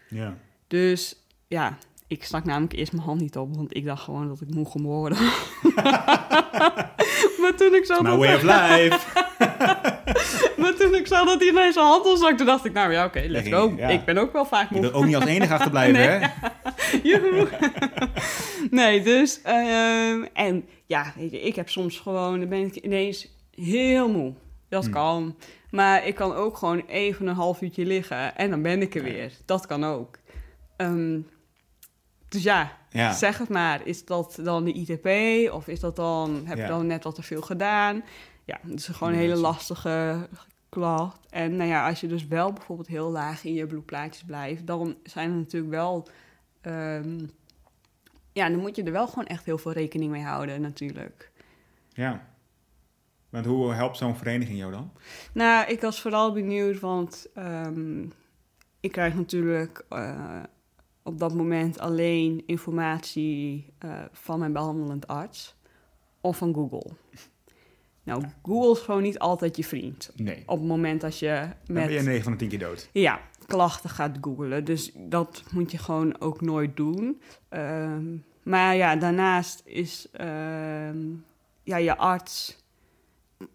[0.08, 0.36] Ja.
[0.66, 1.16] Dus
[1.48, 4.54] ja, ik stak namelijk eerst mijn hand niet op, want ik dacht gewoon dat ik
[4.54, 5.18] moe kon worden.
[7.40, 9.90] maar toen ik zag My way of life.
[10.60, 13.04] maar toen ik zag dat hij ineens zijn hand opstak, toen dacht ik, nou ja,
[13.04, 13.74] oké, let's Lekker, go.
[13.76, 13.88] ja.
[13.88, 14.80] Ik ben ook wel vaak Je moe.
[14.80, 16.18] wilt ook niet als enige achterblijven, Nee.
[16.18, 16.28] hè?
[17.08, 17.48] Joehoe.
[18.70, 19.40] nee, dus...
[19.42, 22.40] ehm, en ja, weet je, ik heb soms gewoon...
[22.40, 24.32] Dan ben ik ineens heel moe.
[24.68, 24.92] Dat Hmm.
[24.92, 25.36] kan.
[25.70, 29.02] Maar ik kan ook gewoon even een half uurtje liggen en dan ben ik er
[29.02, 29.32] weer.
[29.44, 30.18] Dat kan ook.
[30.76, 31.18] Ehm,
[32.28, 33.12] dus ja, Ja.
[33.12, 33.80] zeg het maar.
[33.84, 35.06] Is dat dan de ITP?
[35.52, 36.42] Of is dat dan...
[36.44, 36.62] Heb Ja.
[36.62, 38.04] je dan net wat te veel gedaan?
[38.44, 40.28] Ja, het is gewoon een hele lastige
[40.68, 41.26] klacht.
[41.30, 44.66] En nou ja, als je dus wel bijvoorbeeld heel laag in je bloedplaatjes blijft...
[44.66, 46.08] dan zijn er natuurlijk wel...
[46.60, 47.26] ehm,
[48.32, 51.30] ja, dan moet je er wel gewoon echt heel veel rekening mee houden natuurlijk.
[51.92, 52.30] ja.
[53.28, 54.92] Want hoe helpt zo'n vereniging jou dan?
[55.32, 58.02] Nou, ik was vooral benieuwd, want ehm,
[58.80, 60.42] ik krijg natuurlijk eh,
[61.02, 65.56] op dat moment alleen informatie eh, van mijn behandelend arts
[66.20, 66.90] of van Google.
[68.04, 70.10] Nou, Google is gewoon niet altijd je vriend.
[70.16, 70.42] Nee.
[70.46, 72.88] Op het moment dat je Dan ben je met 9 van de 10 keer dood.
[72.92, 74.64] ja, klachten gaat googlen.
[74.64, 77.22] Dus dat moet je gewoon ook nooit doen.
[77.48, 78.04] Ehm,
[78.42, 80.98] maar ja, daarnaast is ehm,
[81.62, 82.56] ja, je arts,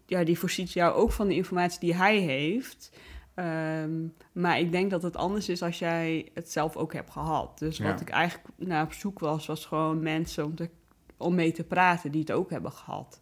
[0.06, 2.90] ja, die voorziet jou ook van de informatie die hij heeft.
[3.34, 3.90] Ehm,
[4.32, 7.58] maar ik denk dat het anders is als jij het zelf ook hebt gehad.
[7.58, 7.90] Dus Ja.
[7.90, 10.68] wat ik eigenlijk naar op zoek was, was gewoon mensen om, te,
[11.16, 13.20] om mee te praten die het ook hebben gehad.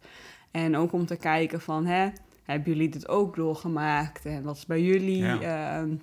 [0.51, 2.09] En ook om te kijken van, hè,
[2.43, 4.25] hebben jullie dit ook doorgemaakt?
[4.25, 5.39] En wat is bij jullie Ja.
[5.41, 5.95] ehm,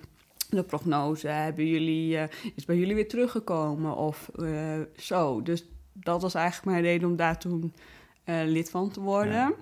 [0.49, 1.27] de prognose?
[1.27, 5.41] Hebben jullie, eh, is bij jullie weer teruggekomen of eh, zo?
[5.41, 7.73] Dus dat was eigenlijk mijn reden om daar toen
[8.23, 9.33] eh, lid van te worden.
[9.33, 9.53] Ja.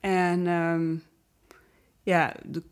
[0.00, 0.96] En ehm,
[2.02, 2.62] ja, de,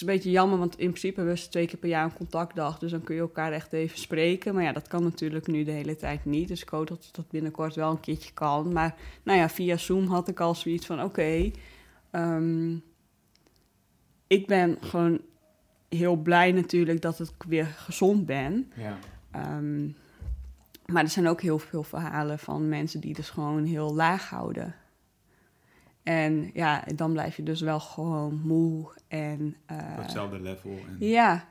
[0.00, 2.78] is een beetje jammer, want in principe hebben we twee keer per jaar een contactdag.
[2.78, 4.54] Dus dan kun je elkaar echt even spreken.
[4.54, 6.48] Maar ja, dat kan natuurlijk nu de hele tijd niet.
[6.48, 8.72] Dus ik hoop dat dat binnenkort wel een keertje kan.
[8.72, 11.50] Maar nou ja, via Zoom had ik al zoiets van: oké,
[12.10, 12.76] ehm,
[14.26, 15.20] ik ben gewoon
[15.88, 18.72] heel blij natuurlijk dat ik weer gezond ben.
[18.76, 18.98] Ja.
[19.30, 19.86] Ehm,
[20.86, 24.74] maar er zijn ook heel veel verhalen van mensen die dus gewoon heel laag houden.
[26.08, 29.56] En ja, dan blijf je dus wel gewoon moe en...
[29.66, 30.70] eh, Op hetzelfde level.
[30.88, 30.96] En...
[31.08, 31.48] ja,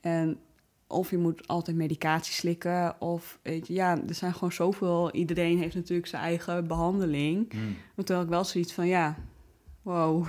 [0.00, 0.38] en
[0.86, 5.10] of je moet altijd medicatie slikken of weet je, ja, er zijn gewoon zoveel...
[5.12, 7.50] Iedereen heeft natuurlijk zijn eigen behandeling.
[8.04, 9.16] Toen had ik wel zoiets van, ja,
[9.82, 10.26] wow.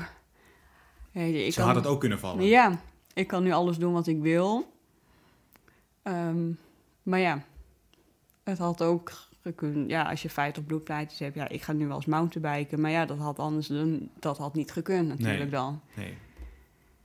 [1.11, 2.45] Weet je, ik Zo kan- had het ook kunnen vallen.
[2.45, 2.80] ja,
[3.13, 4.72] ik kan nu alles doen wat ik wil.
[6.03, 6.51] Ehm,
[7.03, 7.43] maar ja,
[8.43, 9.11] het had ook
[9.44, 9.89] gekund.
[9.89, 12.82] Ja, als je 50 bloedplaatjes hebt, ja, ik ga nu wel eens mountainbiken.
[12.82, 15.50] Maar ja, dat had anders dan, dat had niet gekund natuurlijk Nee.
[15.50, 15.82] dan.
[15.96, 16.14] Nee.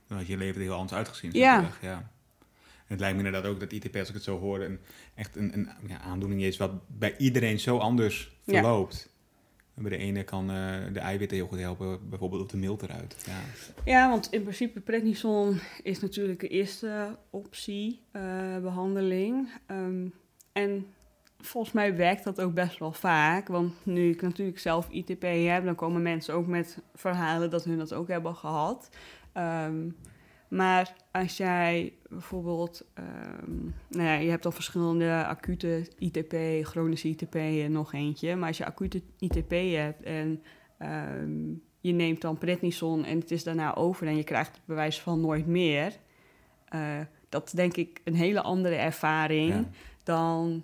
[0.07, 1.29] Dan had je leven er heel anders uitgezien.
[1.33, 1.69] Ja.
[1.81, 1.97] ja.
[1.97, 4.79] En het lijkt me inderdaad ook dat ITP, als ik het zo hoor, een,
[5.15, 8.53] echt een, een ja, aandoening is wat bij iedereen zo anders Ja.
[8.53, 9.15] verloopt.
[9.75, 12.81] En Bij de ene kan eh, de eiwitten heel goed helpen, bijvoorbeeld op de milt
[12.81, 13.15] eruit.
[13.25, 13.39] Ja.
[13.85, 18.21] Ja, want in principe prednison is natuurlijk de eerste optie eh,
[18.61, 19.49] behandeling.
[19.65, 20.07] Ehm,
[20.51, 20.85] en
[21.47, 23.47] volgens mij werkt dat ook best wel vaak.
[23.47, 27.77] Want nu ik natuurlijk zelf ITP heb, dan komen mensen ook met verhalen dat hun
[27.77, 28.89] dat ook hebben gehad.
[29.33, 29.89] Ehm,
[30.49, 33.55] maar als jij bijvoorbeeld, ehm,
[33.89, 38.35] nou ja, je hebt al verschillende acute ITP, chronische ITP en nog eentje.
[38.35, 40.43] Maar als je acute ITP hebt en
[40.77, 41.47] ehm,
[41.79, 45.21] je neemt dan prednison en het is daarna over en je krijgt het bewijs van
[45.21, 45.93] nooit meer.
[46.67, 49.63] eh, dat is denk ik een hele andere ervaring Ja.
[50.03, 50.63] dan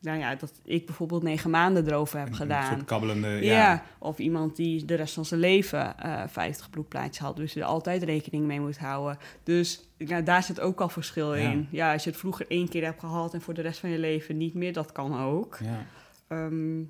[0.00, 2.72] nou ja, dat ik bijvoorbeeld negen maanden erover heb Een- Een gedaan.
[2.72, 3.28] soort kabbelende...
[3.28, 3.40] Ja.
[3.52, 3.82] Ja.
[3.98, 7.36] of iemand die de rest van zijn leven eh 50 bloedplaatjes had.
[7.36, 9.18] Dus je er altijd rekening mee moet houden.
[9.42, 11.50] Dus ja, daar zit ook al verschil Ja.
[11.50, 11.68] in.
[11.70, 13.98] Ja, als je het vroeger één keer hebt gehad en voor de rest van je
[13.98, 15.58] leven niet meer, dat kan ook.
[15.62, 15.86] ja.
[16.28, 16.80] Ehm,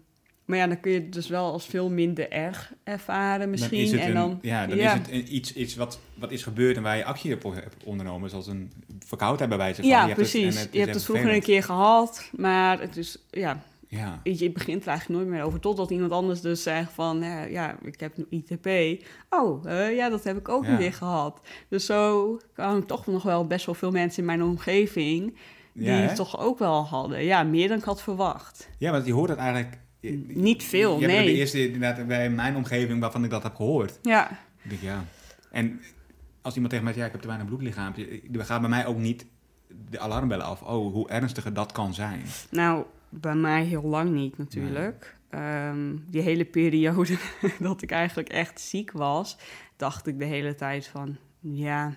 [0.46, 3.76] maar ja, dan kun je het dus wel als veel minder erg ervaren misschien.
[3.76, 4.92] Dan is het en een, dan, ja, dan ja.
[4.92, 7.84] is het een- iets, iets wat, wat is gebeurd en waar je actie op hebt
[7.84, 8.30] ondernomen.
[8.30, 8.72] Zoals een
[9.06, 9.90] verkoudheid bij wijze van.
[9.90, 10.60] ja, Je hebt het- en precies.
[10.60, 14.20] het je hebt het echt vroeger een keer gehad, maar het is, ja, Ja.
[14.22, 15.60] Je, begint er eigenlijk nooit meer over.
[15.60, 18.66] Totdat iemand anders dus zegt van, eh, ja, ik heb nu ITP.
[19.30, 19.62] Oh,
[19.96, 20.70] ja, dat heb ik ook Ja.
[20.70, 21.40] een keer gehad.
[21.68, 25.36] Dus zo kwamen toch nog wel best wel veel mensen in mijn omgeving...
[25.72, 27.24] die het toch ook wel hadden.
[27.24, 28.68] Ja, meer dan ik had verwacht.
[28.78, 29.78] Ja, want je hoort het eigenlijk...
[30.26, 31.26] Niet veel, je bent nee.
[31.26, 33.98] de eerste inderdaad bij mijn omgeving waarvan ik dat heb gehoord.
[34.02, 34.30] Ja,
[34.62, 35.04] Ik denk, ja.
[35.50, 35.80] En
[36.42, 38.86] als iemand tegen mij zegt, ja, ik heb te weinig bloedlichaampje, dan gaat bij mij
[38.86, 39.26] ook niet
[39.90, 40.62] de alarmbellen af.
[40.62, 42.22] Oh, hoe ernstiger dat kan zijn.
[42.50, 45.16] nou, bij mij heel lang niet natuurlijk.
[45.30, 47.18] Ehm, die hele periode
[47.58, 49.36] dat ik eigenlijk echt ziek was,
[49.76, 51.92] dacht ik de hele tijd van, ja,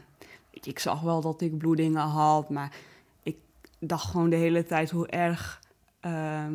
[0.62, 2.76] ik zag wel dat ik bloedingen had, maar
[3.24, 3.38] ik
[3.80, 5.60] dacht gewoon de hele tijd hoe erg
[6.00, 6.54] ehm,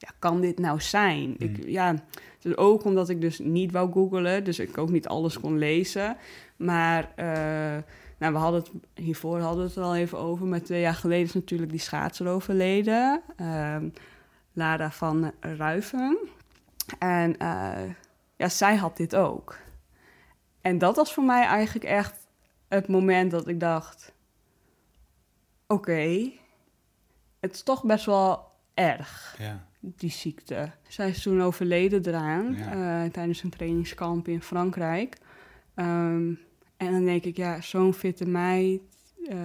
[0.00, 1.34] ja, kan dit nou zijn?
[1.38, 1.94] Ik, ja,
[2.38, 6.16] dus ook omdat ik dus niet wou googlen, dus ik ook niet alles kon lezen.
[6.56, 7.82] Maar eh,
[8.18, 10.46] nou, we hadden het hiervoor hadden we het er al even over.
[10.46, 13.22] Maar twee jaar geleden is natuurlijk die schaatser overleden.
[13.36, 13.88] ehm,
[14.52, 16.18] Lara van Ruiven.
[16.98, 17.90] En eh,
[18.36, 19.58] ja, zij had dit ook.
[20.60, 22.26] En dat was voor mij eigenlijk echt
[22.68, 24.12] het moment dat ik dacht...
[25.66, 26.30] Oké,
[27.40, 29.68] het is toch best wel erg Ja.
[29.80, 30.70] Die ziekte.
[30.88, 33.04] Zij is toen overleden eraan Ja.
[33.04, 35.16] eh, tijdens een trainingskamp in Frankrijk.
[35.74, 36.32] Ehm,
[36.76, 38.80] en dan denk ik, ja, zo'n fitte meid,
[39.28, 39.36] eh,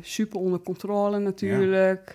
[0.00, 2.14] super onder controle natuurlijk.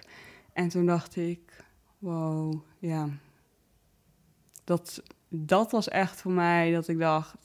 [0.53, 1.63] En toen dacht ik,
[1.99, 3.09] wow, ja.
[4.63, 7.35] Dat, dat was echt voor mij dat ik dacht,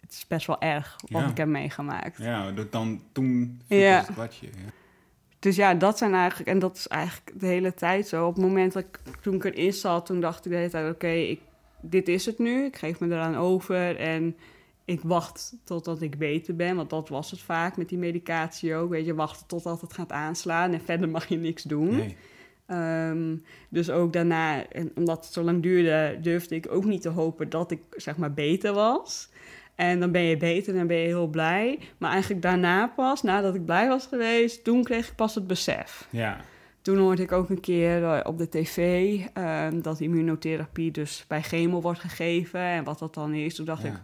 [0.00, 1.28] het is best wel erg wat Ja.
[1.30, 2.18] ik heb meegemaakt.
[2.18, 3.78] Ja, dat dan toen Ja.
[3.98, 4.46] het kwartje.
[4.46, 4.70] Ja.
[5.42, 8.26] Dus ja, dat zijn eigenlijk, en dat is eigenlijk de hele tijd zo.
[8.26, 10.94] Op het moment dat ik, toen ik erin zat, toen dacht ik de hele tijd,
[10.94, 11.40] oké, ik
[11.80, 12.64] dit is het nu.
[12.64, 14.36] Ik geef me eraan over en
[14.84, 16.76] ik wacht totdat ik beter ben.
[16.76, 18.90] Want dat was het vaak met die medicatie ook.
[18.90, 21.96] Weet je, wachten totdat het gaat aanslaan en verder mag je niks doen.
[21.96, 22.16] Nee.
[22.66, 23.36] Ehm,
[23.68, 27.50] dus ook daarna, en omdat het zo lang duurde, durfde ik ook niet te hopen
[27.50, 29.30] dat ik zeg maar beter was.
[29.74, 31.78] En dan ben je beter en dan ben je heel blij.
[31.98, 36.06] Maar eigenlijk daarna pas, nadat ik blij was geweest, toen kreeg ik pas het besef.
[36.10, 36.40] Ja.
[36.82, 41.42] Toen hoorde ik ook een keer eh, op de tv ehm, dat immunotherapie dus bij
[41.42, 43.54] chemo wordt gegeven en wat dat dan is.
[43.54, 43.88] Toen dacht ja.
[43.88, 43.96] ik,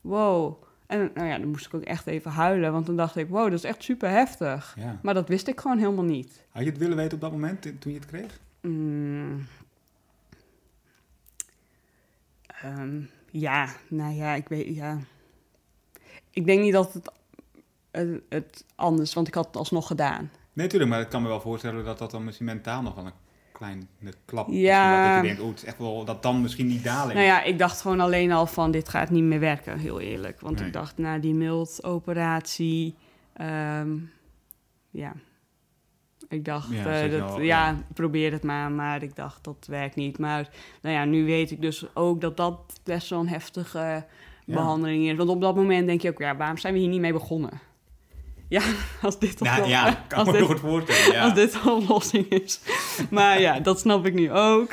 [0.00, 0.62] wow.
[0.86, 3.44] En nou ja, dan moest ik ook echt even huilen, want toen dacht ik, wow,
[3.44, 4.76] dat is echt super heftig.
[4.78, 4.98] ja.
[5.02, 6.44] Maar dat wist ik gewoon helemaal niet.
[6.50, 8.40] Had je het willen weten op dat moment, t- toen je het kreeg?
[8.60, 9.46] Mm.
[12.62, 13.00] Ehm,
[13.32, 14.98] ja, nou ja, ik weet, ja.
[16.30, 17.12] Ik denk niet dat het,
[17.90, 20.30] het, het anders, want ik had het alsnog gedaan.
[20.52, 23.06] Nee, natuurlijk, maar ik kan me wel voorstellen dat dat dan misschien mentaal nog wel
[23.06, 23.12] een
[23.52, 23.82] kleine
[24.24, 24.56] klap is.
[24.56, 25.06] Ja.
[25.14, 27.12] Dat je denkt, oh, het is echt wel dat dan misschien die daling.
[27.12, 30.40] Nou ja, ik dacht gewoon alleen al van dit gaat niet meer werken, heel eerlijk.
[30.40, 30.66] Want Nee.
[30.66, 32.94] ik dacht na die mild-operatie,
[33.32, 33.96] ehm,
[34.90, 35.12] ja.
[36.32, 37.76] Ik dacht, Ja, eh, dat, al, ja, ja.
[37.94, 38.70] probeer het maar.
[38.70, 40.18] Maar ik dacht, dat werkt niet.
[40.18, 40.48] Maar
[40.82, 44.04] nou ja, nu weet ik dus ook dat dat best wel een heftige
[44.46, 45.16] behandeling is.
[45.16, 47.50] Want op dat moment denk je ook, ja, waarom zijn we hier niet mee begonnen?
[48.48, 48.62] Ja,
[49.02, 51.12] als dit toch Ja, wel- ja, kan als dit- nog voorstellen.
[51.12, 51.24] Ja.
[51.24, 52.60] als dit de oplossing is.
[53.10, 54.70] Maar ja, dat snap ik nu ook.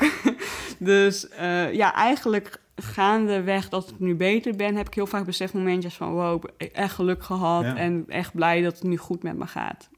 [0.78, 5.52] Dus eh, ja, eigenlijk gaandeweg dat ik nu beter ben, heb ik heel vaak beseft
[5.54, 7.76] momentjes van wow, ik heb echt geluk gehad Ja.
[7.76, 9.88] en echt blij dat het nu goed met me gaat.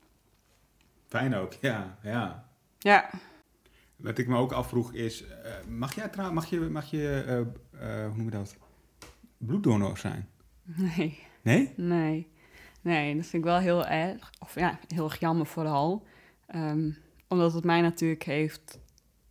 [1.13, 1.99] Fijn ook, ja.
[2.03, 2.49] ja.
[2.79, 3.11] Ja,
[3.97, 7.39] Wat ik me ook afvroeg is, eh, mag, jij trouw, mag je, mag je eh,
[7.41, 8.57] eh, hoe noem je dat,
[9.39, 10.29] bloeddonor zijn?
[10.65, 11.73] nee, Nee?
[11.77, 12.31] nee.
[12.81, 16.07] Nee, dat vind ik wel heel erg, of ja, heel erg jammer vooral.
[16.47, 16.91] Ehm,
[17.29, 18.79] omdat het mij natuurlijk heeft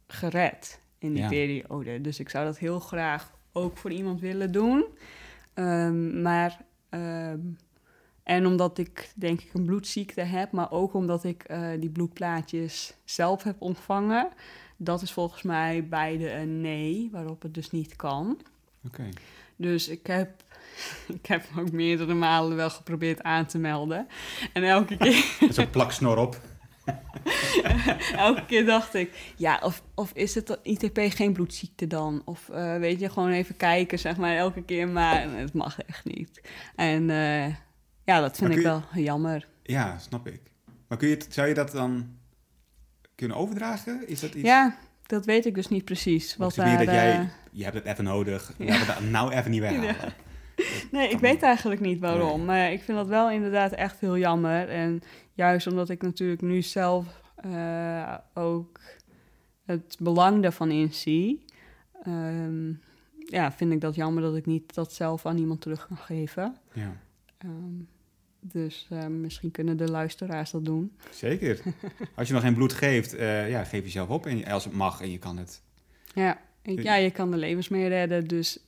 [0.07, 1.27] gered in die Ja.
[1.29, 2.01] periode.
[2.01, 4.85] Dus ik zou dat heel graag ook voor iemand willen doen.
[5.53, 7.39] Ehm, maar, ehm,
[8.31, 12.93] en omdat ik denk ik een bloedziekte heb, maar ook omdat ik eh, die bloedplaatjes
[13.03, 14.29] zelf heb ontvangen.
[14.77, 18.39] Dat is volgens mij beide een nee, waarop het dus niet kan.
[18.85, 19.09] Oké.
[19.55, 20.43] Dus ik heb,
[21.19, 24.07] ik heb ook meerdere malen wel geprobeerd aan te melden.
[24.53, 26.41] En elke keer, Zo'n plaksnor op.
[28.15, 32.21] elke keer dacht ik, ja, of, of is het ITP geen bloedziekte dan?
[32.25, 34.87] Of eh, weet je, gewoon even kijken, zeg maar, elke keer.
[34.87, 36.41] Maar het mag echt niet.
[36.75, 37.55] En eh,
[38.05, 39.47] ja, dat vind ik wel jammer.
[39.63, 40.41] Ja, snap ik.
[40.87, 42.15] Maar kun je, het- zou je dat dan
[43.15, 44.07] kunnen overdragen?
[44.07, 44.47] Is dat iets?
[44.47, 44.75] Ja,
[45.05, 46.35] dat weet ik dus niet precies.
[46.37, 49.51] Wat daar, dat jij, eh, je hebt het even nodig, laten we dat nou even
[49.51, 49.95] niet weghalen.
[50.91, 52.45] Nee, ik weet eigenlijk niet waarom.
[52.45, 54.69] Maar ik vind dat wel inderdaad echt heel jammer.
[54.69, 55.01] En
[55.33, 58.79] juist omdat ik natuurlijk nu zelf eh, ook
[59.65, 61.45] het belang daarvan inzie...
[62.03, 62.69] ehm,
[63.17, 66.57] ja, vind ik dat jammer dat ik niet dat zelf aan iemand terug kan geven.
[66.73, 66.91] Ja,
[67.43, 67.83] Ehm,
[68.39, 70.91] dus eh, misschien kunnen de luisteraars dat doen.
[71.11, 71.61] zeker.
[72.15, 74.25] Als je nog geen bloed geeft, eh, ja, geef jezelf op.
[74.25, 75.61] En als het mag en je kan het.
[76.13, 78.59] Ja, ja je kan de levens mee redden, dus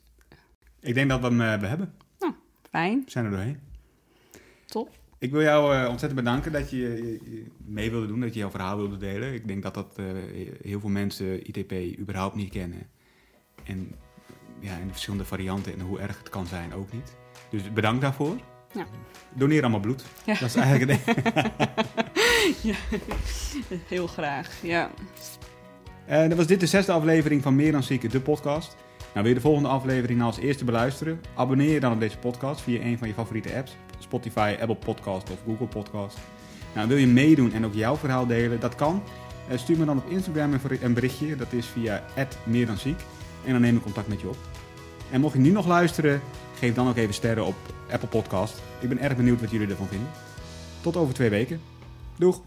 [0.80, 1.94] Ik denk dat we hem eh, we hebben.
[2.70, 3.02] fijn.
[3.06, 3.60] We zijn er doorheen.
[4.66, 4.90] Top.
[5.18, 7.20] Ik wil jou ontzettend bedanken dat je
[7.66, 9.34] mee wilde doen, dat je jouw verhaal wilde delen.
[9.34, 9.98] Ik denk dat dat
[10.62, 12.88] heel veel mensen ITP überhaupt niet kennen.
[13.64, 13.96] En
[14.60, 17.16] ja, in de verschillende varianten en hoe erg het kan zijn ook niet.
[17.50, 18.38] Dus bedankt daarvoor.
[18.74, 18.86] Ja.
[19.34, 20.04] Doneer allemaal bloed.
[20.26, 20.34] Ja.
[20.40, 21.16] Dat is eigenlijk het.
[22.70, 22.76] ja,
[23.88, 24.50] heel graag.
[24.62, 24.90] Ja.
[26.06, 28.76] En dan was dit de zesde aflevering van Meer dan Zieken, de podcast.
[28.98, 31.22] Nou, wil je de volgende aflevering nou als eerste beluisteren?
[31.36, 33.76] Abonneer je dan op deze podcast via een van je favoriete apps.
[34.00, 36.18] Spotify, Apple Podcast of Google Podcast.
[36.76, 38.60] Nou, wil je meedoen en ook jouw verhaal delen?
[38.60, 39.04] Dat kan.
[39.50, 41.36] Eh, stuur me dan op Instagram een berichtje.
[41.36, 42.04] Dat is via
[42.44, 43.00] @meerdanziek
[43.46, 44.38] en dan neem ik contact met je op.
[45.12, 46.22] En mocht je nu nog luisteren,
[46.54, 47.56] geef dan ook even sterren op
[47.92, 48.62] Apple Podcast.
[48.80, 50.10] Ik ben erg benieuwd wat jullie ervan vinden.
[50.82, 51.62] Tot over twee weken.
[52.18, 52.42] Doeg!